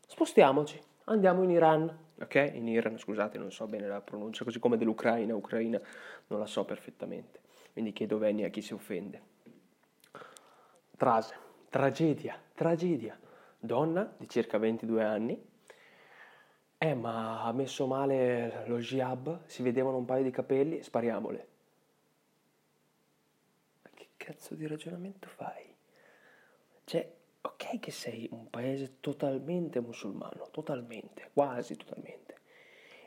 Spostiamoci 0.06 0.78
andiamo 1.06 1.44
in 1.44 1.50
Iran, 1.52 1.98
ok? 2.20 2.52
In 2.54 2.68
Iran, 2.68 2.98
scusate, 2.98 3.38
non 3.38 3.52
so 3.52 3.66
bene 3.66 3.88
la 3.88 4.02
pronuncia, 4.02 4.44
così 4.44 4.60
come 4.60 4.78
dell'Ucraina, 4.78 5.36
Ucraina 5.36 5.80
non 6.28 6.40
la 6.40 6.46
so 6.46 6.66
perfettamente, 6.66 7.40
quindi 7.74 7.94
chiedo 7.94 8.18
venia 8.18 8.48
a 8.48 8.50
chi 8.50 8.62
si 8.62 8.74
offende. 8.74 9.22
Trase. 10.98 11.36
tragedia, 11.70 12.40
tragedia. 12.54 13.20
Donna 13.60 14.14
di 14.18 14.28
circa 14.28 14.58
22 14.58 15.04
anni, 15.04 15.42
eh 16.78 16.94
ma 16.94 17.44
ha 17.44 17.52
messo 17.54 17.88
male 17.88 18.66
lo 18.68 18.78
jab, 18.78 19.46
si 19.46 19.64
vedevano 19.64 19.96
un 19.96 20.04
paio 20.04 20.24
di 20.24 20.32
capelli, 20.32 20.84
spariamole. 20.84 21.48
Ma 23.84 23.90
che 23.94 24.10
cazzo 24.18 24.54
di 24.56 24.68
ragionamento 24.68 25.30
fai? 25.30 25.74
Cioè, 26.84 27.10
ok 27.46 27.80
che 27.80 27.92
sei 27.92 28.28
un 28.32 28.50
paese 28.50 28.98
totalmente 29.00 29.82
musulmano, 29.82 30.48
totalmente, 30.52 31.30
quasi 31.34 31.76
totalmente, 31.76 32.36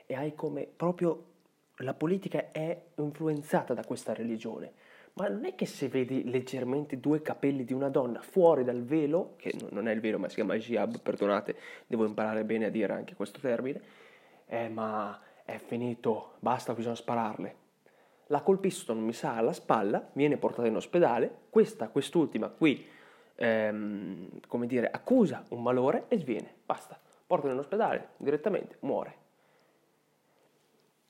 e 0.05 0.15
hai 0.15 0.35
come 0.35 0.67
proprio 0.67 1.35
la 1.81 1.95
politica 1.95 2.51
è 2.53 2.81
influenzata 2.97 3.73
da 3.73 3.85
questa 3.85 4.13
religione, 4.13 4.73
ma 5.15 5.29
non 5.29 5.47
è 5.47 5.55
che 5.55 5.65
se 5.65 5.89
vedi 5.89 6.29
leggermente 6.29 7.01
due 7.01 7.23
capelli 7.23 7.65
di 7.65 7.73
una 7.73 7.89
donna 7.89 8.21
fuori 8.21 8.63
dal 8.63 8.85
velo, 8.85 9.35
che 9.37 9.55
non 9.71 9.89
è 9.89 9.93
il 9.93 10.01
velo 10.01 10.19
ma 10.19 10.29
si 10.29 10.35
chiama 10.35 10.55
hijab, 10.55 11.01
perdonate, 11.01 11.57
devo 11.87 12.05
imparare 12.05 12.45
bene 12.45 12.67
a 12.67 12.71
dire 12.71 12.93
anche 12.93 13.15
questo 13.15 13.41
termine, 13.41 13.81
eh 14.47 14.69
ma 14.69 15.19
è 15.45 15.57
finito, 15.59 16.35
basta, 16.41 16.75
bisogna 16.75 16.95
spararle. 16.95 17.65
La 18.29 18.43
colpiscono, 18.43 19.01
mi 19.01 19.13
sa, 19.13 19.37
alla 19.37 19.53
spalla, 19.53 20.11
viene 20.13 20.37
portata 20.37 20.67
in 20.69 20.77
ospedale, 20.77 21.45
questa, 21.49 21.89
quest'ultima 21.89 22.49
qui 22.49 22.95
ehm, 23.37 24.41
come 24.49 24.67
dire, 24.67 24.91
accusa 24.91 25.45
un 25.51 25.63
malore 25.63 26.07
e 26.09 26.19
sviene, 26.19 26.53
basta, 26.65 26.99
portano 27.27 27.53
in 27.53 27.59
ospedale 27.59 28.09
direttamente, 28.17 28.77
muore. 28.81 29.25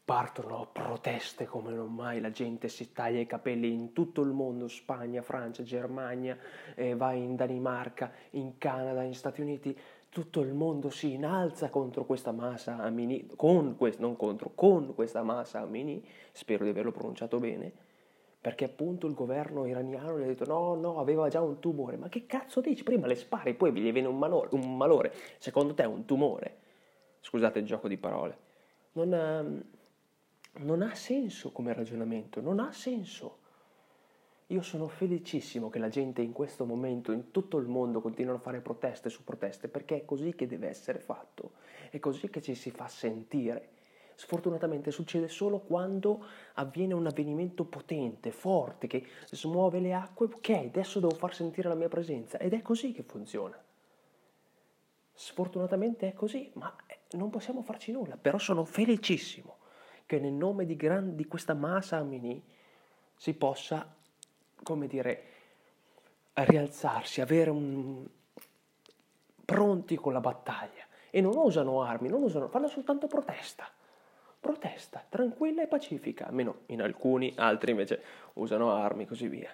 Partono 0.05 0.69
proteste 0.71 1.47
come 1.47 1.73
non 1.73 1.93
mai, 1.93 2.21
la 2.21 2.31
gente 2.31 2.69
si 2.69 2.93
taglia 2.93 3.19
i 3.19 3.27
capelli 3.27 3.73
in 3.73 3.93
tutto 3.93 4.23
il 4.23 4.31
mondo, 4.31 4.69
Spagna, 4.69 5.21
Francia, 5.21 5.65
Germania, 5.65 6.39
eh, 6.77 6.95
va 6.95 7.13
in 7.13 7.35
Danimarca, 7.35 8.13
in 8.31 8.57
Canada, 8.57 9.03
in 9.03 9.15
Stati 9.15 9.41
Uniti, 9.41 9.77
tutto 10.09 10.41
il 10.43 10.55
mondo 10.55 10.91
si 10.91 11.13
innalza 11.13 11.71
contro 11.71 12.05
questa 12.05 12.31
massa 12.31 12.79
Amini, 12.79 13.27
con 13.35 13.77
questo, 13.77 14.01
non 14.01 14.17
contro, 14.17 14.53
con 14.55 14.95
questa 14.95 15.23
massa 15.23 15.61
Amini, 15.61 16.03
spero 16.31 16.63
di 16.63 16.71
averlo 16.71 16.93
pronunciato 16.93 17.39
bene, 17.39 17.73
perché 18.47 18.65
appunto 18.65 19.09
il 19.09 19.15
governo 19.15 19.67
iraniano 19.67 20.21
gli 20.21 20.23
ha 20.23 20.27
detto 20.27 20.45
no, 20.45 20.77
no, 20.77 21.01
aveva 21.01 21.29
già 21.29 21.41
un 21.41 21.59
tumore. 21.59 21.97
Ma 21.97 22.09
che 22.09 22.27
cazzo 22.27 22.61
dici? 22.61 22.85
Prima 22.85 23.09
le 23.09 23.17
spari, 23.17 23.55
poi 23.55 23.73
gli 23.73 23.91
viene 23.91 24.07
un, 24.07 24.17
malore, 24.17 24.51
un 24.53 24.77
malore. 24.77 25.13
Secondo 25.39 25.75
te 25.75 25.83
è 25.83 25.87
un 25.87 26.05
tumore? 26.05 26.59
Scusate 27.23 27.59
il 27.59 27.65
gioco 27.65 27.89
di 27.89 27.97
parole. 27.97 28.39
Non 28.93 29.13
ha, 29.15 29.45
non 30.63 30.83
ha 30.83 30.95
senso 30.95 31.51
come 31.51 31.73
ragionamento, 31.73 32.41
non 32.41 32.61
ha 32.61 32.71
senso. 32.71 33.39
Io 34.47 34.63
sono 34.63 34.87
felicissimo 34.87 35.69
che 35.69 35.81
la 35.81 35.89
gente 35.89 36.23
in 36.23 36.31
questo 36.31 36.65
momento, 36.65 37.11
in 37.11 37.33
tutto 37.33 37.57
il 37.57 37.67
mondo, 37.67 38.01
continuino 38.01 38.39
a 38.39 38.41
fare 38.41 38.61
proteste 38.61 39.09
su 39.09 39.25
proteste, 39.25 39.67
perché 39.67 39.97
è 39.97 40.05
così 40.05 40.37
che 40.37 40.47
deve 40.47 40.69
essere 40.69 41.01
fatto, 41.01 41.55
è 41.91 41.99
così 41.99 42.31
che 42.31 42.41
ci 42.41 42.55
si 42.55 42.71
fa 42.71 42.87
sentire 42.87 43.71
sfortunatamente 44.17 44.91
succede 44.91 45.29
solo 45.29 45.59
quando 45.59 46.25
avviene 46.55 46.95
un 46.95 47.07
avvenimento 47.07 47.65
potente, 47.65 48.33
forte, 48.33 48.87
che 48.87 49.07
smuove 49.31 49.79
le 49.79 49.93
acque, 49.93 50.27
ok, 50.27 50.49
adesso 50.49 51.01
devo 51.01 51.15
far 51.15 51.35
sentire 51.35 51.69
la 51.69 51.75
mia 51.75 51.89
presenza. 51.89 52.39
Ed 52.39 52.55
è 52.55 52.63
così 52.63 52.93
che 52.93 53.03
funziona. 53.03 53.63
Sfortunatamente 55.13 56.09
è 56.09 56.15
così, 56.15 56.51
ma 56.55 56.75
eh, 56.87 57.01
non 57.13 57.31
possiamo 57.31 57.63
farci 57.63 57.93
nulla, 57.93 58.17
però 58.17 58.39
sono 58.39 58.65
felicissimo 58.65 59.59
che 60.07 60.19
nel 60.19 60.33
nome 60.33 60.65
di, 60.65 60.77
gran, 60.77 61.15
di 61.15 61.27
questa 61.27 61.55
massa 61.55 61.99
Amini 61.99 62.43
si 63.15 63.35
possa, 63.35 63.95
come 64.63 64.87
dire, 64.87 65.25
rialzarsi, 66.33 67.21
avere 67.21 67.51
un... 67.51 68.07
pronti 69.45 69.97
con 69.97 70.13
la 70.15 70.21
battaglia. 70.21 70.85
E 71.11 71.21
non 71.21 71.37
usano 71.37 71.83
armi, 71.83 72.09
non 72.09 72.23
usano, 72.23 72.49
fanno 72.49 72.69
soltanto 72.69 73.07
protesta 73.07 73.71
protesta 74.47 75.05
tranquilla 75.09 75.63
e 75.63 75.67
pacifica, 75.67 76.29
almeno 76.29 76.59
in 76.67 76.81
alcuni, 76.81 77.33
altri 77.35 77.73
invece 77.73 78.01
usano 78.35 78.71
armi 78.71 79.03
e 79.03 79.07
così 79.07 79.27
via. 79.27 79.51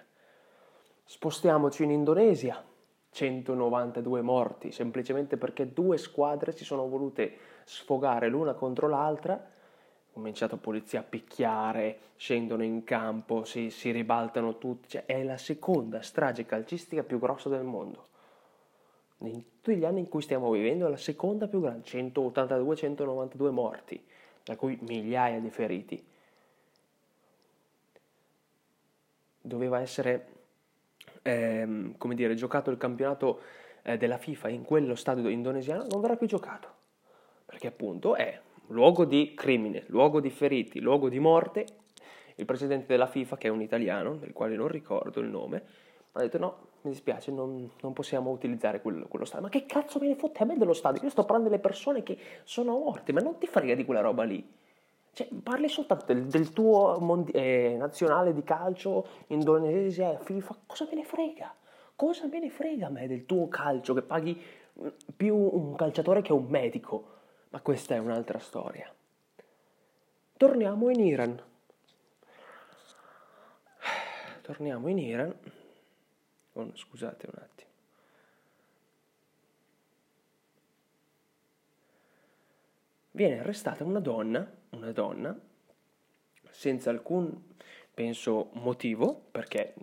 Spostiamoci 1.03 1.83
in 1.83 1.89
Indonesia, 1.89 2.63
192 3.09 4.21
morti, 4.21 4.71
semplicemente 4.71 5.37
perché 5.37 5.73
due 5.73 5.97
squadre 5.97 6.51
si 6.51 6.63
sono 6.63 6.87
volute 6.87 7.37
sfogare 7.63 8.29
l'una 8.29 8.53
contro 8.53 8.87
l'altra, 8.87 9.43
cominciato 10.11 10.57
polizia 10.57 10.99
a 10.99 11.03
picchiare, 11.03 11.97
scendono 12.15 12.61
in 12.63 12.83
campo, 12.83 13.45
si, 13.45 13.71
si 13.71 13.89
ribaltano 13.89 14.59
tutti, 14.59 14.89
cioè, 14.89 15.05
è 15.07 15.23
la 15.23 15.37
seconda 15.37 16.03
strage 16.03 16.45
calcistica 16.45 17.01
più 17.01 17.17
grossa 17.17 17.49
del 17.49 17.63
mondo. 17.63 18.09
In 19.23 19.41
tutti 19.59 19.75
gli 19.75 19.85
anni 19.85 20.01
in 20.01 20.09
cui 20.09 20.21
stiamo 20.21 20.51
vivendo 20.51 20.85
è 20.85 20.89
la 20.89 20.97
seconda 20.97 21.47
più 21.47 21.61
grande, 21.61 21.85
182-192 21.85 23.49
morti 23.49 24.05
da 24.43 24.55
cui 24.55 24.77
migliaia 24.81 25.39
di 25.39 25.49
feriti. 25.49 26.03
Doveva 29.41 29.79
essere, 29.79 30.27
ehm, 31.21 31.97
come 31.97 32.15
dire, 32.15 32.35
giocato 32.35 32.71
il 32.71 32.77
campionato 32.77 33.41
eh, 33.83 33.97
della 33.97 34.17
FIFA 34.17 34.49
in 34.49 34.63
quello 34.63 34.95
stadio 34.95 35.29
indonesiano, 35.29 35.85
non 35.89 36.01
verrà 36.01 36.15
più 36.15 36.27
giocato, 36.27 36.69
perché 37.45 37.67
appunto 37.67 38.15
è 38.15 38.39
luogo 38.67 39.05
di 39.05 39.33
crimine, 39.35 39.83
luogo 39.87 40.19
di 40.19 40.29
feriti, 40.29 40.79
luogo 40.79 41.09
di 41.09 41.19
morte. 41.19 41.65
Il 42.35 42.45
presidente 42.45 42.87
della 42.87 43.07
FIFA, 43.07 43.37
che 43.37 43.47
è 43.47 43.51
un 43.51 43.61
italiano, 43.61 44.15
del 44.15 44.33
quale 44.33 44.55
non 44.55 44.67
ricordo 44.67 45.19
il 45.19 45.27
nome, 45.27 45.63
ha 46.13 46.21
detto 46.21 46.37
no, 46.37 46.57
mi 46.81 46.91
dispiace, 46.91 47.31
non, 47.31 47.69
non 47.81 47.93
possiamo 47.93 48.29
utilizzare 48.29 48.81
quello, 48.81 49.07
quello, 49.07 49.25
stadio. 49.25 49.45
Ma 49.45 49.49
che 49.49 49.65
cazzo 49.65 49.99
me 49.99 50.07
ne 50.07 50.15
fotte 50.15 50.43
a 50.43 50.45
me 50.45 50.57
dello 50.57 50.73
stadio? 50.73 51.01
Io 51.01 51.09
sto 51.09 51.23
parlando 51.23 51.49
delle 51.49 51.61
persone 51.61 52.03
che 52.03 52.17
sono 52.43 52.77
morte, 52.77 53.11
ma 53.13 53.21
non 53.21 53.37
ti 53.39 53.47
frega 53.47 53.73
di 53.73 53.83
quella 53.83 54.01
roba 54.01 54.23
lì. 54.23 54.47
Cioè, 55.11 55.27
parli 55.41 55.69
soltanto 55.69 56.05
del, 56.05 56.25
del 56.25 56.53
tuo 56.53 56.97
mondi- 56.99 57.31
eh, 57.31 57.75
nazionale 57.77 58.33
di 58.33 58.43
calcio, 58.43 59.07
Indonesia, 59.27 60.17
FIFA, 60.17 60.57
cosa 60.65 60.87
me 60.89 60.95
ne 60.95 61.03
frega? 61.03 61.53
Cosa 61.95 62.27
me 62.27 62.39
ne 62.39 62.49
frega 62.49 62.87
a 62.87 62.89
me 62.89 63.07
del 63.07 63.25
tuo 63.25 63.47
calcio 63.47 63.93
che 63.93 64.01
paghi 64.01 64.39
mm, 64.81 64.87
più 65.15 65.35
un 65.35 65.75
calciatore 65.75 66.21
che 66.21 66.33
un 66.33 66.45
medico? 66.47 67.11
Ma 67.49 67.61
questa 67.61 67.95
è 67.95 67.99
un'altra 67.99 68.39
storia. 68.39 68.91
Torniamo 70.37 70.89
in 70.89 70.99
Iran. 70.99 71.41
Torniamo 74.41 74.87
in 74.89 74.97
Iran 74.97 75.35
Oh, 76.53 76.71
scusate 76.75 77.27
un 77.31 77.41
attimo. 77.41 77.71
Viene 83.11 83.39
arrestata 83.39 83.83
una 83.83 83.99
donna, 83.99 84.51
una 84.71 84.91
donna, 84.91 85.37
senza 86.49 86.89
alcun, 86.89 87.53
penso, 87.93 88.49
motivo, 88.53 89.25
perché 89.31 89.75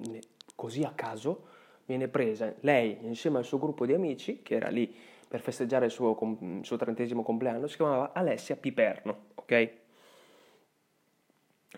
così 0.56 0.82
a 0.82 0.92
caso 0.92 1.46
viene 1.86 2.08
presa 2.08 2.52
lei 2.60 2.98
insieme 3.02 3.38
al 3.38 3.44
suo 3.44 3.58
gruppo 3.58 3.86
di 3.86 3.92
amici, 3.92 4.42
che 4.42 4.56
era 4.56 4.68
lì 4.68 4.92
per 5.28 5.40
festeggiare 5.40 5.86
il 5.86 5.90
suo, 5.92 6.16
il 6.40 6.64
suo 6.64 6.76
trentesimo 6.76 7.22
compleanno, 7.22 7.68
si 7.68 7.76
chiamava 7.76 8.12
Alessia 8.12 8.56
Piperno, 8.56 9.26
ok? 9.34 9.70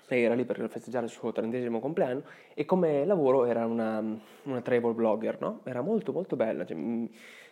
Lei 0.08 0.24
era 0.24 0.34
lì 0.34 0.44
per 0.44 0.68
festeggiare 0.68 1.06
il 1.06 1.10
suo 1.10 1.32
trentesimo 1.32 1.80
compleanno 1.80 2.22
e 2.54 2.64
come 2.64 3.04
lavoro 3.04 3.44
era 3.44 3.66
una, 3.66 4.02
una 4.44 4.60
travel 4.60 4.94
blogger, 4.94 5.40
no? 5.40 5.60
Era 5.64 5.82
molto 5.82 6.12
molto 6.12 6.36
bella, 6.36 6.64
cioè, 6.64 6.76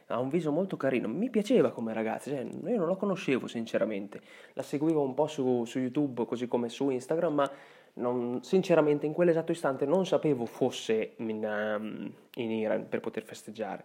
ha 0.07 0.19
un 0.19 0.29
viso 0.29 0.51
molto 0.51 0.77
carino, 0.77 1.09
mi 1.09 1.31
piaceva 1.31 1.71
come 1.71 1.93
ragazza, 1.93 2.31
cioè, 2.31 2.41
io 2.41 2.77
non 2.77 2.89
la 2.89 2.97
conoscevo 2.97 3.47
sinceramente, 3.47 4.21
la 4.55 4.63
seguivo 4.63 5.01
un 5.03 5.15
po' 5.15 5.27
su, 5.27 5.65
su 5.65 5.79
YouTube 5.79 6.25
così 6.25 6.49
come 6.49 6.69
su 6.69 6.91
Instagram, 6.91 7.33
ma 7.35 7.51
non, 7.95 8.43
sinceramente 8.43 9.07
in 9.07 9.13
quell'esatto 9.13 9.53
istante 9.53 9.87
non 9.87 10.07
sapevo 10.07 10.47
fosse 10.47 11.15
in, 11.17 11.45
um, 11.45 12.13
in 12.35 12.51
Iran 12.51 12.89
per 12.89 13.01
poter 13.01 13.23
festeggiare. 13.23 13.85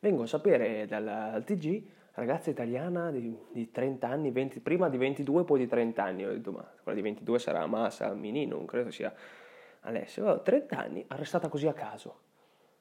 Vengo 0.00 0.22
a 0.22 0.26
sapere 0.26 0.86
dal, 0.86 1.04
dal 1.04 1.44
TG 1.44 1.82
ragazza 2.18 2.50
italiana 2.50 3.10
di, 3.10 3.36
di 3.52 3.70
30 3.70 4.08
anni, 4.08 4.30
20, 4.30 4.60
prima 4.60 4.88
di 4.88 4.96
22 4.96 5.44
poi 5.44 5.60
di 5.60 5.66
30 5.68 6.02
anni, 6.02 6.24
ho 6.24 6.32
detto 6.32 6.50
ma 6.50 6.68
quella 6.82 6.96
di 6.96 7.02
22 7.02 7.38
sarà 7.38 7.64
Massa, 7.66 8.12
Mini, 8.12 8.44
non 8.44 8.66
credo 8.66 8.90
sia 8.90 9.12
Alessio, 9.82 10.42
30 10.42 10.76
anni, 10.76 11.04
arrestata 11.06 11.48
così 11.48 11.68
a 11.68 11.72
caso. 11.72 12.26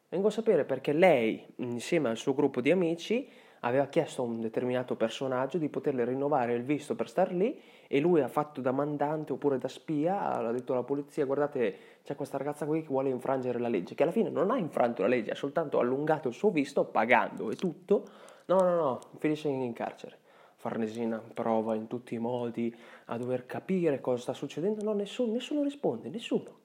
Vengo 0.10 0.28
a 0.28 0.32
sapere 0.32 0.66
perché 0.66 0.92
lei, 0.92 1.46
insieme 1.58 2.10
al 2.10 2.18
suo 2.18 2.34
gruppo 2.34 2.62
di 2.62 2.72
amici, 2.72 3.30
aveva 3.62 3.88
chiesto 3.88 4.22
a 4.22 4.26
un 4.26 4.42
determinato 4.42 4.96
personaggio 4.96 5.58
di 5.58 5.70
poterle 5.70 6.06
rinnovare 6.06 6.54
il 6.54 6.64
visto 6.64 6.96
per 6.96 7.08
star 7.08 7.32
lì 7.32 7.60
e 7.88 8.00
lui 8.00 8.22
ha 8.22 8.28
fatto 8.28 8.62
da 8.62 8.72
mandante 8.72 9.34
oppure 9.34 9.58
da 9.58 9.68
spia, 9.68 10.32
ha 10.32 10.52
detto 10.52 10.74
alla 10.74 10.84
polizia 10.84 11.26
guardate 11.26 11.78
c'è 12.04 12.16
questa 12.16 12.38
ragazza 12.38 12.66
qui 12.66 12.82
che 12.82 12.88
vuole 12.88 13.10
infrangere 13.10 13.60
la 13.60 13.68
legge, 13.68 13.96
che 13.96 14.04
alla 14.04 14.12
fine 14.12 14.30
non 14.30 14.52
ha 14.52 14.58
infranto 14.58 15.02
la 15.02 15.08
legge, 15.08 15.32
ha 15.32 15.36
soltanto 15.36 15.80
allungato 15.80 16.28
il 16.28 16.34
suo 16.34 16.50
visto 16.50 16.86
pagando 16.86 17.52
e 17.52 17.56
tutto 17.56 18.06
No, 18.48 18.62
no, 18.62 18.76
no, 18.76 19.02
finisce 19.20 19.50
in 19.50 19.74
carcere. 19.74 20.20
Farnesina 20.56 21.22
prova 21.34 21.76
in 21.76 21.88
tutti 21.88 22.16
i 22.16 22.18
modi 22.18 22.76
a 23.06 23.18
dover 23.18 23.46
capire 23.46 24.02
cosa 24.02 24.22
sta 24.22 24.34
succedendo. 24.34 24.84
No, 24.84 24.94
nessuno, 24.94 25.34
nessuno 25.34 25.64
risponde, 25.64 26.10
nessuno. 26.10 26.56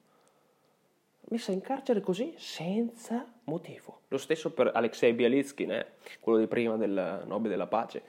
messa 1.28 1.50
in 1.52 1.60
carcere 1.60 2.00
così 2.00 2.34
senza 2.36 3.26
motivo. 3.44 4.02
Lo 4.08 4.18
stesso 4.18 4.52
per 4.52 4.70
Alexei 4.72 5.12
Bialitsky, 5.12 5.66
eh? 5.66 5.86
quello 6.20 6.38
di 6.38 6.46
prima 6.46 6.76
del 6.76 7.24
Nobel 7.26 7.50
della 7.50 7.66
Pace. 7.66 8.02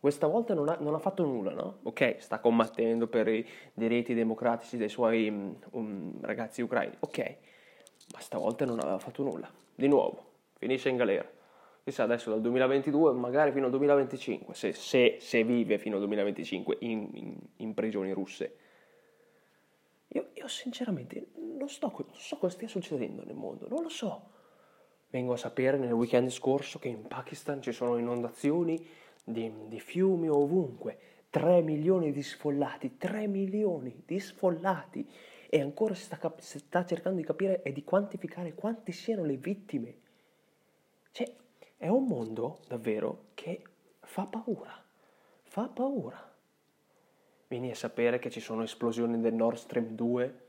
Questa 0.00 0.26
volta 0.26 0.54
non 0.54 0.68
ha, 0.68 0.76
non 0.80 0.94
ha, 0.94 0.98
fatto 0.98 1.24
nulla, 1.24 1.52
no? 1.52 1.78
Ok, 1.82 2.16
sta 2.18 2.40
combattendo 2.40 3.06
per 3.06 3.28
i 3.28 3.46
diritti 3.72 4.14
democratici 4.14 4.76
dei 4.76 4.88
suoi 4.88 5.28
um, 5.28 5.56
um, 5.72 6.18
ragazzi 6.22 6.60
ucraini, 6.60 6.96
ok, 6.98 7.36
ma 8.12 8.18
stavolta 8.18 8.64
non 8.64 8.80
aveva 8.80 8.98
fatto 8.98 9.22
nulla. 9.22 9.48
Di 9.72 9.86
nuovo, 9.86 10.24
finisce 10.58 10.88
in 10.88 10.96
galera. 10.96 11.40
Chissà 11.84 12.04
adesso 12.04 12.30
dal 12.30 12.40
2022, 12.40 13.12
magari 13.12 13.50
fino 13.50 13.64
al 13.64 13.70
2025, 13.72 14.54
se, 14.54 14.72
se, 14.72 15.16
se 15.20 15.42
vive 15.42 15.78
fino 15.78 15.96
al 15.96 16.02
2025 16.02 16.76
in, 16.80 17.08
in, 17.14 17.36
in 17.56 17.74
prigioni 17.74 18.12
russe. 18.12 18.56
Io, 20.08 20.28
io 20.34 20.46
sinceramente 20.46 21.28
non, 21.34 21.68
sto, 21.68 21.92
non 21.92 22.14
so 22.14 22.36
cosa 22.36 22.54
stia 22.54 22.68
succedendo 22.68 23.24
nel 23.24 23.34
mondo, 23.34 23.66
non 23.68 23.82
lo 23.82 23.88
so. 23.88 24.30
Vengo 25.10 25.32
a 25.32 25.36
sapere 25.36 25.76
nel 25.76 25.92
weekend 25.92 26.30
scorso 26.30 26.78
che 26.78 26.88
in 26.88 27.06
Pakistan 27.06 27.60
ci 27.60 27.72
sono 27.72 27.96
inondazioni 27.96 28.86
di, 29.24 29.52
di 29.66 29.80
fiumi 29.80 30.28
ovunque, 30.28 30.98
3 31.30 31.62
milioni 31.62 32.12
di 32.12 32.22
sfollati, 32.22 32.96
3 32.96 33.26
milioni 33.26 34.02
di 34.06 34.20
sfollati 34.20 35.08
e 35.48 35.60
ancora 35.60 35.94
si 35.94 36.04
sta, 36.04 36.34
si 36.38 36.58
sta, 36.60 36.84
cercando 36.84 37.18
di 37.18 37.24
capire 37.24 37.62
e 37.62 37.72
di 37.72 37.82
quantificare 37.82 38.54
quante 38.54 38.92
siano 38.92 39.24
le 39.24 39.36
vittime. 39.36 39.96
Cioè, 41.10 41.30
è 41.82 41.88
un 41.88 42.04
mondo 42.04 42.60
davvero 42.68 43.30
che 43.34 43.60
fa 43.98 44.24
paura, 44.24 44.72
fa 45.42 45.66
paura. 45.66 46.32
Vieni 47.48 47.72
a 47.72 47.74
sapere 47.74 48.20
che 48.20 48.30
ci 48.30 48.38
sono 48.38 48.62
esplosioni 48.62 49.20
del 49.20 49.34
Nord 49.34 49.56
Stream 49.56 49.88
2, 49.88 50.40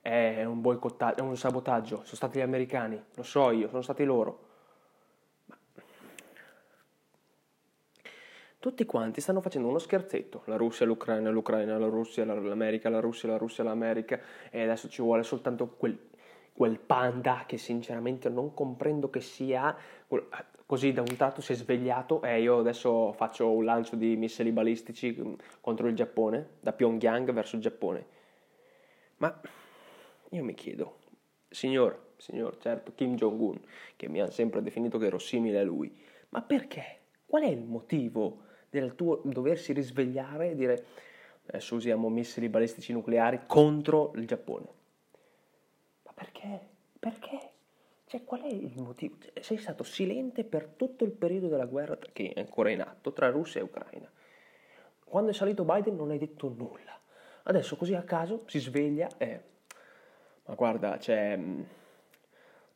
è 0.00 0.44
un 0.44 0.60
boicottaggio, 0.60 1.18
è 1.18 1.22
un 1.22 1.36
sabotaggio, 1.36 1.96
sono 2.04 2.14
stati 2.14 2.38
gli 2.38 2.42
americani, 2.42 3.02
lo 3.12 3.22
so 3.24 3.50
io, 3.50 3.68
sono 3.68 3.82
stati 3.82 4.04
loro. 4.04 4.46
tutti 8.60 8.84
quanti 8.84 9.20
stanno 9.20 9.40
facendo 9.40 9.68
uno 9.68 9.78
scherzetto, 9.78 10.42
la 10.46 10.56
Russia, 10.56 10.84
l'Ucraina, 10.84 11.30
l'Ucraina, 11.30 11.78
la 11.78 11.86
Russia, 11.86 12.24
l'America, 12.24 12.88
la 12.88 13.00
Russia, 13.00 13.28
la 13.28 13.36
Russia, 13.36 13.64
l'America, 13.64 14.20
e 14.50 14.62
adesso 14.62 14.88
ci 14.88 15.00
vuole 15.00 15.22
soltanto 15.22 15.68
quel, 15.68 16.07
quel 16.58 16.80
panda 16.80 17.44
che 17.46 17.56
sinceramente 17.56 18.28
non 18.28 18.52
comprendo 18.52 19.10
che 19.10 19.20
sia, 19.20 19.76
così 20.66 20.92
da 20.92 21.02
un 21.02 21.16
tratto 21.16 21.40
si 21.40 21.52
è 21.52 21.54
svegliato 21.54 22.20
e 22.20 22.40
io 22.40 22.58
adesso 22.58 23.12
faccio 23.12 23.48
un 23.48 23.64
lancio 23.64 23.94
di 23.94 24.16
missili 24.16 24.50
balistici 24.50 25.36
contro 25.60 25.86
il 25.86 25.94
Giappone, 25.94 26.54
da 26.58 26.72
Pyongyang 26.72 27.32
verso 27.32 27.54
il 27.54 27.62
Giappone. 27.62 28.06
Ma 29.18 29.40
io 30.30 30.42
mi 30.42 30.54
chiedo, 30.54 30.96
signor, 31.48 32.14
signor, 32.16 32.58
certo, 32.58 32.90
Kim 32.92 33.14
Jong-un, 33.14 33.60
che 33.94 34.08
mi 34.08 34.20
ha 34.20 34.28
sempre 34.28 34.60
definito 34.60 34.98
che 34.98 35.06
ero 35.06 35.20
simile 35.20 35.60
a 35.60 35.64
lui, 35.64 35.96
ma 36.30 36.42
perché? 36.42 37.02
Qual 37.24 37.44
è 37.44 37.48
il 37.48 37.62
motivo 37.62 38.40
del 38.68 38.96
tuo 38.96 39.20
doversi 39.22 39.72
risvegliare 39.72 40.50
e 40.50 40.54
dire 40.56 40.84
adesso 41.46 41.76
usiamo 41.76 42.08
missili 42.08 42.48
balistici 42.48 42.92
nucleari 42.92 43.42
contro 43.46 44.10
il 44.16 44.26
Giappone. 44.26 44.77
Perché? 46.18 46.60
Perché? 46.98 47.50
Cioè, 48.06 48.24
qual 48.24 48.42
è 48.42 48.48
il 48.48 48.72
motivo? 48.76 49.16
Cioè, 49.20 49.40
sei 49.40 49.56
stato 49.58 49.84
silente 49.84 50.42
per 50.42 50.66
tutto 50.66 51.04
il 51.04 51.12
periodo 51.12 51.46
della 51.46 51.66
guerra 51.66 51.96
che 52.12 52.32
è 52.34 52.40
ancora 52.40 52.70
in 52.70 52.80
atto 52.80 53.12
tra 53.12 53.30
Russia 53.30 53.60
e 53.60 53.64
Ucraina. 53.64 54.10
Quando 55.04 55.30
è 55.30 55.32
salito 55.32 55.64
Biden 55.64 55.94
non 55.94 56.10
hai 56.10 56.18
detto 56.18 56.48
nulla. 56.48 56.98
Adesso 57.44 57.76
così 57.76 57.94
a 57.94 58.02
caso 58.02 58.42
si 58.46 58.58
sveglia 58.58 59.08
e... 59.16 59.40
Ma 60.46 60.54
guarda, 60.54 60.98
cioè... 60.98 61.38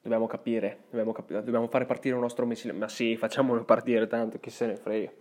Dobbiamo 0.00 0.26
capire, 0.26 0.84
dobbiamo, 0.90 1.12
capire, 1.12 1.42
dobbiamo 1.42 1.68
fare 1.68 1.84
partire 1.84 2.14
il 2.14 2.20
nostro 2.20 2.46
missile. 2.46 2.72
Ma 2.72 2.88
sì, 2.88 3.16
facciamolo 3.16 3.64
partire 3.64 4.06
tanto, 4.06 4.38
chi 4.38 4.50
se 4.50 4.66
ne 4.66 4.76
frega. 4.76 5.12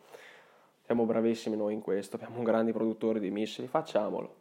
Siamo 0.83 1.05
bravissimi 1.05 1.55
noi 1.55 1.73
in 1.73 1.81
questo, 1.81 2.17
abbiamo 2.17 2.43
grandi 2.43 2.71
produttori 2.71 3.19
di 3.19 3.31
missili, 3.31 3.67
facciamolo. 3.67 4.35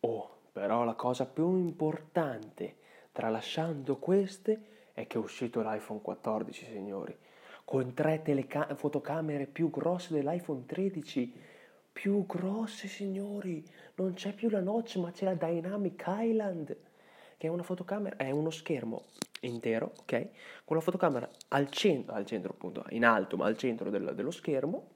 Oh, 0.00 0.37
però 0.58 0.82
la 0.82 0.94
cosa 0.94 1.24
più 1.24 1.56
importante, 1.56 2.78
tralasciando 3.12 3.96
queste, 3.98 4.90
è 4.92 5.06
che 5.06 5.16
è 5.16 5.20
uscito 5.20 5.62
l'iPhone 5.62 6.00
14, 6.00 6.64
signori, 6.64 7.16
con 7.64 7.94
tre 7.94 8.22
teleca- 8.22 8.74
fotocamere 8.74 9.46
più 9.46 9.70
grosse 9.70 10.14
dell'iPhone 10.14 10.64
13. 10.66 11.32
Più 11.92 12.26
grosse, 12.26 12.88
signori. 12.88 13.64
Non 13.94 14.14
c'è 14.14 14.32
più 14.32 14.50
la 14.50 14.58
notch, 14.58 14.96
ma 14.96 15.12
c'è 15.12 15.26
la 15.26 15.34
Dynamic 15.34 16.04
Island, 16.08 16.76
che 17.36 17.46
è 17.46 17.50
una 17.50 17.62
fotocamera, 17.62 18.16
è 18.16 18.32
uno 18.32 18.50
schermo 18.50 19.04
intero, 19.42 19.92
ok? 20.00 20.28
Con 20.64 20.76
la 20.76 20.82
fotocamera 20.82 21.28
al 21.48 21.70
centro, 21.70 22.16
al 22.16 22.26
centro 22.26 22.50
appunto, 22.50 22.84
in 22.88 23.04
alto, 23.04 23.36
ma 23.36 23.46
al 23.46 23.56
centro 23.56 23.90
del, 23.90 24.12
dello 24.12 24.32
schermo, 24.32 24.88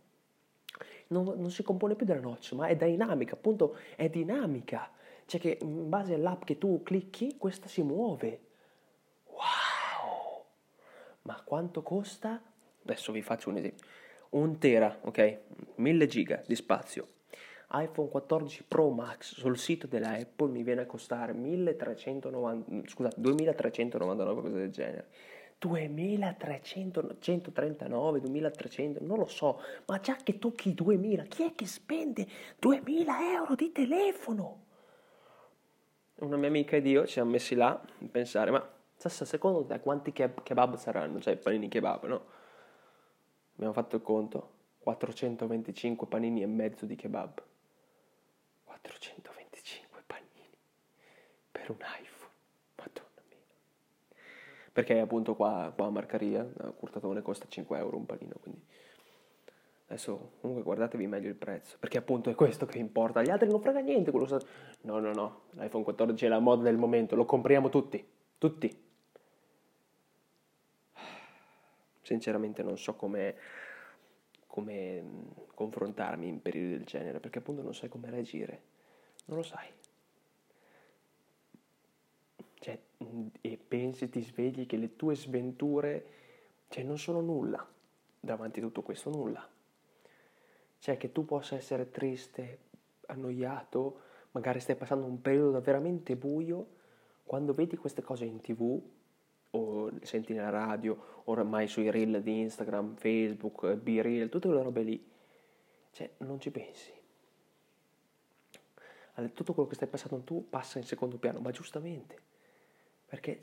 non, 1.08 1.24
non, 1.36 1.52
si 1.52 1.62
compone 1.62 1.94
più 1.94 2.04
della 2.04 2.20
notch, 2.20 2.52
ma 2.52 2.66
è 2.66 2.74
dinamica, 2.74 3.34
appunto, 3.34 3.76
è 3.94 4.08
dinamica. 4.08 4.90
Cioè 5.32 5.40
che 5.40 5.58
in 5.62 5.88
base 5.88 6.12
all'app 6.12 6.44
che 6.44 6.58
tu 6.58 6.82
clicchi, 6.82 7.38
questa 7.38 7.66
si 7.66 7.80
muove. 7.82 8.40
Wow! 9.28 10.44
Ma 11.22 11.40
quanto 11.42 11.82
costa? 11.82 12.38
Adesso 12.82 13.12
vi 13.12 13.22
faccio 13.22 13.48
un 13.48 13.56
esempio. 13.56 13.86
Un 14.32 14.58
tera, 14.58 14.98
ok? 15.00 15.38
1000 15.76 16.06
giga 16.06 16.42
di 16.46 16.54
spazio 16.54 17.06
iPhone 17.70 18.10
14 18.10 18.64
Pro 18.68 18.90
Max 18.90 19.32
sul 19.38 19.56
sito 19.56 19.86
della 19.86 20.10
Apple 20.10 20.50
mi 20.50 20.62
viene 20.62 20.82
a 20.82 20.86
costare 20.86 21.32
1390, 21.32 22.90
scusate, 22.90 23.18
2399, 23.18 24.40
cosa 24.42 24.54
del 24.54 24.70
genere. 24.70 25.06
2300, 25.56 27.16
139, 27.20 28.20
2300, 28.20 29.02
non 29.02 29.16
lo 29.16 29.26
so, 29.28 29.62
ma 29.86 29.98
già 29.98 30.14
che 30.16 30.38
tocchi 30.38 30.68
i 30.68 30.74
2000, 30.74 31.22
chi 31.22 31.44
è 31.44 31.54
che 31.54 31.64
spende 31.64 32.26
2000 32.58 33.32
euro 33.32 33.54
di 33.54 33.72
telefono? 33.72 34.64
Una 36.22 36.36
mia 36.36 36.46
amica 36.46 36.76
ed 36.76 36.86
io 36.86 37.04
ci 37.04 37.14
siamo 37.14 37.30
messi 37.30 37.56
là 37.56 37.70
a 37.70 38.06
pensare, 38.08 38.52
ma 38.52 38.64
secondo 38.94 39.64
te 39.64 39.80
quanti 39.80 40.12
kebab 40.12 40.76
saranno? 40.76 41.20
Cioè 41.20 41.36
panini 41.36 41.66
kebab, 41.66 42.06
no? 42.06 42.24
Abbiamo 43.56 43.72
fatto 43.72 43.96
il 43.96 44.02
conto, 44.02 44.50
425 44.78 46.06
panini 46.06 46.42
e 46.42 46.46
mezzo 46.46 46.86
di 46.86 46.94
kebab. 46.94 47.42
425 48.62 50.02
panini 50.06 50.48
per 51.50 51.70
un 51.70 51.78
iPhone, 51.78 52.32
madonna 52.76 53.22
mia. 53.28 53.42
Perché 54.72 55.00
appunto 55.00 55.34
qua, 55.34 55.72
qua 55.74 55.86
a 55.86 55.90
Marcaria, 55.90 56.48
a 56.58 56.70
Curtatone 56.70 57.20
costa 57.20 57.48
5 57.48 57.76
euro 57.78 57.96
un 57.96 58.06
panino, 58.06 58.36
quindi 58.40 58.64
adesso 59.92 60.32
comunque 60.40 60.64
guardatevi 60.64 61.06
meglio 61.06 61.28
il 61.28 61.34
prezzo, 61.34 61.76
perché 61.78 61.98
appunto 61.98 62.30
è 62.30 62.34
questo 62.34 62.66
che 62.66 62.78
importa, 62.78 63.20
agli 63.20 63.30
altri 63.30 63.48
non 63.48 63.60
frega 63.60 63.80
niente 63.80 64.10
quello. 64.10 64.40
No, 64.82 64.98
no, 64.98 65.12
no, 65.12 65.42
l'iPhone 65.50 65.84
14 65.84 66.26
è 66.26 66.28
la 66.28 66.38
moda 66.38 66.62
del 66.62 66.76
momento, 66.76 67.14
lo 67.14 67.24
compriamo 67.24 67.68
tutti, 67.68 68.04
tutti. 68.38 68.90
Sinceramente 72.02 72.62
non 72.62 72.76
so 72.76 72.94
come 72.94 73.36
come 74.52 75.02
confrontarmi 75.54 76.28
in 76.28 76.42
periodi 76.42 76.72
del 76.72 76.84
genere, 76.84 77.20
perché 77.20 77.38
appunto 77.38 77.62
non 77.62 77.74
sai 77.74 77.88
come 77.88 78.10
reagire. 78.10 78.62
Non 79.24 79.38
lo 79.38 79.42
sai. 79.42 79.66
Cioè, 82.58 82.78
e 83.40 83.56
pensi, 83.56 84.10
ti 84.10 84.20
svegli 84.20 84.66
che 84.66 84.76
le 84.76 84.94
tue 84.94 85.16
sventure, 85.16 86.06
cioè, 86.68 86.82
non 86.84 86.98
sono 86.98 87.22
nulla 87.22 87.66
davanti 88.20 88.60
a 88.60 88.64
tutto 88.64 88.82
questo, 88.82 89.08
nulla. 89.08 89.51
Cioè, 90.82 90.96
che 90.96 91.12
tu 91.12 91.24
possa 91.24 91.54
essere 91.54 91.90
triste, 91.90 92.58
annoiato, 93.06 94.00
magari 94.32 94.58
stai 94.58 94.74
passando 94.74 95.06
un 95.06 95.20
periodo 95.20 95.60
veramente 95.60 96.16
buio, 96.16 96.80
quando 97.22 97.52
vedi 97.52 97.76
queste 97.76 98.02
cose 98.02 98.24
in 98.24 98.40
tv 98.40 98.82
o 99.50 99.90
senti 100.02 100.32
nella 100.32 100.50
radio, 100.50 101.22
ormai 101.26 101.68
sui 101.68 101.88
reel 101.88 102.20
di 102.20 102.40
Instagram, 102.40 102.96
Facebook, 102.96 103.74
B-reel, 103.74 104.28
tutte 104.28 104.48
quelle 104.48 104.62
robe 104.64 104.82
lì, 104.82 105.08
cioè 105.92 106.10
non 106.18 106.40
ci 106.40 106.50
pensi 106.50 107.00
tutto 109.32 109.52
quello 109.52 109.68
che 109.68 109.74
stai 109.74 109.88
passando 109.88 110.24
tu 110.24 110.48
passa 110.48 110.78
in 110.78 110.84
secondo 110.84 111.18
piano, 111.18 111.38
ma 111.40 111.50
giustamente, 111.50 112.16
perché 113.04 113.40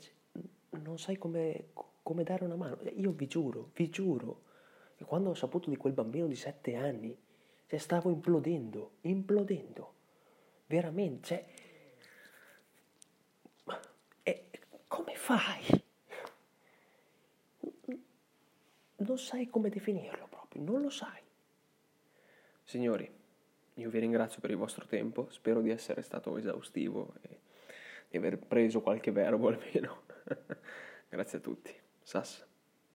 non 0.70 0.98
sai 0.98 1.16
come, 1.16 1.68
come 2.02 2.24
dare 2.24 2.44
una 2.44 2.56
mano. 2.56 2.78
Io 2.96 3.12
vi 3.12 3.26
giuro, 3.26 3.70
vi 3.74 3.88
giuro, 3.88 4.42
che 4.96 5.04
quando 5.04 5.30
ho 5.30 5.34
saputo 5.34 5.70
di 5.70 5.76
quel 5.76 5.92
bambino 5.92 6.26
di 6.26 6.34
sette 6.34 6.74
anni, 6.74 7.16
cioè 7.70 7.78
stavo 7.78 8.10
implodendo, 8.10 8.94
implodendo, 9.02 9.94
veramente, 10.66 11.24
cioè, 11.24 11.46
e 14.24 14.44
come 14.88 15.14
fai? 15.14 15.84
Non 18.96 19.18
sai 19.18 19.46
come 19.46 19.68
definirlo 19.68 20.26
proprio, 20.26 20.64
non 20.64 20.82
lo 20.82 20.90
sai. 20.90 21.22
Signori, 22.64 23.08
io 23.74 23.88
vi 23.88 24.00
ringrazio 24.00 24.40
per 24.40 24.50
il 24.50 24.56
vostro 24.56 24.86
tempo, 24.86 25.30
spero 25.30 25.60
di 25.60 25.70
essere 25.70 26.02
stato 26.02 26.36
esaustivo 26.36 27.14
e 27.22 27.38
di 28.08 28.16
aver 28.16 28.36
preso 28.36 28.80
qualche 28.80 29.12
verbo 29.12 29.46
almeno. 29.46 30.02
Grazie 31.08 31.38
a 31.38 31.40
tutti. 31.40 31.72
Sas. 32.02 32.49